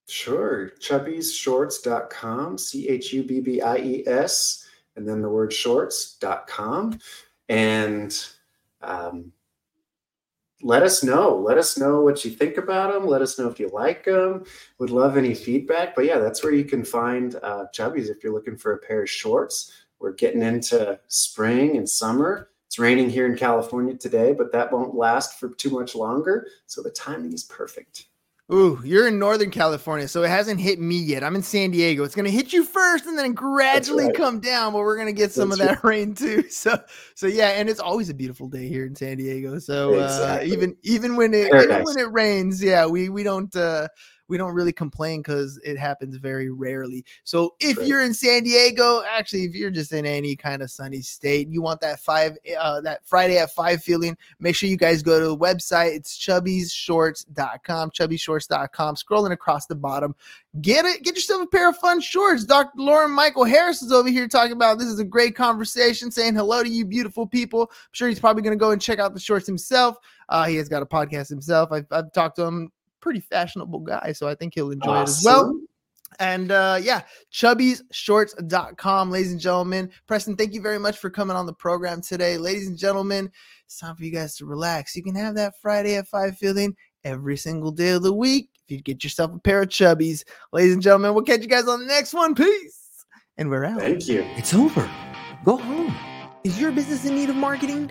Sure. 0.08 0.72
Chubbiesshorts.com, 0.80 2.58
C 2.58 2.88
H 2.88 3.12
U 3.12 3.22
B 3.22 3.40
B 3.40 3.60
I 3.60 3.76
E 3.76 4.04
S, 4.08 4.66
and 4.96 5.08
then 5.08 5.22
the 5.22 5.28
word 5.28 5.52
shorts.com. 5.52 6.98
And, 7.48 8.26
um, 8.82 9.32
let 10.62 10.82
us 10.82 11.04
know. 11.04 11.36
Let 11.36 11.58
us 11.58 11.78
know 11.78 12.00
what 12.00 12.24
you 12.24 12.30
think 12.30 12.56
about 12.56 12.92
them. 12.92 13.06
Let 13.06 13.22
us 13.22 13.38
know 13.38 13.48
if 13.48 13.60
you 13.60 13.68
like 13.68 14.04
them. 14.04 14.44
Would 14.78 14.90
love 14.90 15.16
any 15.16 15.34
feedback. 15.34 15.94
But 15.94 16.06
yeah, 16.06 16.18
that's 16.18 16.42
where 16.42 16.52
you 16.52 16.64
can 16.64 16.84
find 16.84 17.36
uh, 17.36 17.66
Chubbies 17.74 18.08
if 18.08 18.22
you're 18.22 18.32
looking 18.32 18.56
for 18.56 18.72
a 18.72 18.78
pair 18.78 19.02
of 19.02 19.10
shorts. 19.10 19.72
We're 20.00 20.12
getting 20.12 20.42
into 20.42 20.98
spring 21.08 21.76
and 21.76 21.88
summer. 21.88 22.50
It's 22.66 22.78
raining 22.78 23.08
here 23.08 23.26
in 23.26 23.36
California 23.36 23.94
today, 23.94 24.32
but 24.32 24.52
that 24.52 24.72
won't 24.72 24.94
last 24.94 25.38
for 25.38 25.50
too 25.50 25.70
much 25.70 25.94
longer. 25.94 26.48
So 26.66 26.82
the 26.82 26.90
timing 26.90 27.32
is 27.32 27.44
perfect. 27.44 28.06
Ooh, 28.50 28.80
you're 28.82 29.06
in 29.08 29.18
Northern 29.18 29.50
California, 29.50 30.08
so 30.08 30.22
it 30.22 30.30
hasn't 30.30 30.58
hit 30.58 30.80
me 30.80 30.96
yet. 30.96 31.22
I'm 31.22 31.36
in 31.36 31.42
San 31.42 31.70
Diego. 31.70 32.02
It's 32.02 32.14
gonna 32.14 32.30
hit 32.30 32.50
you 32.50 32.64
first 32.64 33.04
and 33.04 33.18
then 33.18 33.34
gradually 33.34 34.06
right. 34.06 34.14
come 34.14 34.40
down, 34.40 34.72
but 34.72 34.78
we're 34.78 34.96
gonna 34.96 35.12
get 35.12 35.32
some 35.32 35.50
That's 35.50 35.60
of 35.60 35.66
that 35.66 35.84
right. 35.84 35.90
rain 35.90 36.14
too. 36.14 36.48
So 36.48 36.80
so 37.14 37.26
yeah, 37.26 37.48
and 37.48 37.68
it's 37.68 37.80
always 37.80 38.08
a 38.08 38.14
beautiful 38.14 38.48
day 38.48 38.66
here 38.66 38.86
in 38.86 38.96
San 38.96 39.18
Diego. 39.18 39.58
So 39.58 39.92
exactly. 39.92 40.50
uh, 40.50 40.54
even 40.54 40.76
even 40.82 41.16
when 41.16 41.34
it 41.34 41.48
even 41.54 41.82
when 41.84 41.98
it 41.98 42.10
rains, 42.10 42.62
yeah, 42.62 42.86
we 42.86 43.10
we 43.10 43.22
don't 43.22 43.54
uh 43.54 43.88
we 44.28 44.36
don't 44.36 44.54
really 44.54 44.72
complain 44.72 45.20
because 45.20 45.58
it 45.64 45.78
happens 45.78 46.16
very 46.16 46.50
rarely. 46.50 47.04
So 47.24 47.54
if 47.60 47.78
right. 47.78 47.86
you're 47.86 48.02
in 48.02 48.14
San 48.14 48.42
Diego, 48.44 49.02
actually, 49.08 49.44
if 49.44 49.54
you're 49.54 49.70
just 49.70 49.92
in 49.92 50.06
any 50.06 50.36
kind 50.36 50.62
of 50.62 50.70
sunny 50.70 51.00
state, 51.00 51.48
you 51.48 51.62
want 51.62 51.80
that 51.80 52.00
five 52.00 52.36
uh, 52.58 52.80
that 52.82 53.00
Friday 53.04 53.38
at 53.38 53.50
five 53.52 53.82
feeling, 53.82 54.16
make 54.38 54.54
sure 54.54 54.68
you 54.68 54.76
guys 54.76 55.02
go 55.02 55.18
to 55.18 55.26
the 55.26 55.36
website. 55.36 55.94
It's 55.94 56.18
chubbiesshorts.com, 56.18 57.90
chubbieshorts.com. 57.90 58.94
Scrolling 58.94 59.32
across 59.32 59.66
the 59.66 59.74
bottom, 59.74 60.14
get 60.60 60.84
it, 60.84 61.02
get 61.02 61.14
yourself 61.14 61.42
a 61.42 61.46
pair 61.46 61.68
of 61.68 61.76
fun 61.76 62.00
shorts. 62.00 62.44
Dr. 62.44 62.72
Lauren 62.76 63.10
Michael 63.10 63.44
Harris 63.44 63.82
is 63.82 63.92
over 63.92 64.08
here 64.08 64.28
talking 64.28 64.52
about 64.52 64.78
this 64.78 64.88
is 64.88 64.98
a 64.98 65.04
great 65.04 65.34
conversation, 65.34 66.10
saying 66.10 66.34
hello 66.34 66.62
to 66.62 66.68
you, 66.68 66.84
beautiful 66.84 67.26
people. 67.26 67.62
I'm 67.62 67.76
sure 67.92 68.08
he's 68.08 68.20
probably 68.20 68.42
going 68.42 68.56
to 68.56 68.60
go 68.60 68.70
and 68.70 68.80
check 68.80 68.98
out 68.98 69.14
the 69.14 69.20
shorts 69.20 69.46
himself. 69.46 69.96
Uh, 70.28 70.44
he 70.44 70.56
has 70.56 70.68
got 70.68 70.82
a 70.82 70.86
podcast 70.86 71.28
himself. 71.28 71.72
I've, 71.72 71.86
I've 71.90 72.12
talked 72.12 72.36
to 72.36 72.44
him 72.44 72.70
pretty 73.00 73.20
fashionable 73.20 73.80
guy, 73.80 74.12
so 74.12 74.28
I 74.28 74.34
think 74.34 74.54
he'll 74.54 74.70
enjoy 74.70 74.90
awesome. 74.90 75.02
it 75.02 75.18
as 75.18 75.24
well. 75.24 75.60
And 76.18 76.50
uh, 76.50 76.78
yeah, 76.80 77.02
chubbiesshorts.com, 77.32 79.10
ladies 79.10 79.32
and 79.32 79.40
gentlemen. 79.40 79.90
Preston, 80.06 80.36
thank 80.36 80.54
you 80.54 80.60
very 80.60 80.78
much 80.78 80.98
for 80.98 81.10
coming 81.10 81.36
on 81.36 81.46
the 81.46 81.52
program 81.52 82.00
today. 82.00 82.38
Ladies 82.38 82.66
and 82.66 82.78
gentlemen, 82.78 83.30
it's 83.66 83.78
time 83.78 83.94
for 83.94 84.04
you 84.04 84.10
guys 84.10 84.36
to 84.36 84.46
relax. 84.46 84.96
You 84.96 85.02
can 85.02 85.14
have 85.14 85.34
that 85.34 85.54
Friday 85.60 85.96
at 85.96 86.08
5 86.08 86.36
feeling 86.38 86.74
every 87.04 87.36
single 87.36 87.70
day 87.70 87.90
of 87.90 88.02
the 88.02 88.12
week 88.12 88.50
if 88.66 88.76
you 88.76 88.82
get 88.82 89.04
yourself 89.04 89.32
a 89.34 89.38
pair 89.38 89.62
of 89.62 89.68
chubbies. 89.68 90.24
Ladies 90.52 90.74
and 90.74 90.82
gentlemen, 90.82 91.14
we'll 91.14 91.24
catch 91.24 91.42
you 91.42 91.48
guys 91.48 91.68
on 91.68 91.80
the 91.80 91.86
next 91.86 92.14
one. 92.14 92.34
Peace. 92.34 93.04
And 93.36 93.50
we're 93.50 93.64
out. 93.64 93.80
Thank 93.80 94.08
you. 94.08 94.22
It's 94.36 94.54
over. 94.54 94.90
Go 95.44 95.56
home. 95.56 95.94
Is 96.44 96.60
your 96.60 96.72
business 96.72 97.04
in 97.04 97.14
need 97.14 97.30
of 97.30 97.36
marketing? 97.36 97.90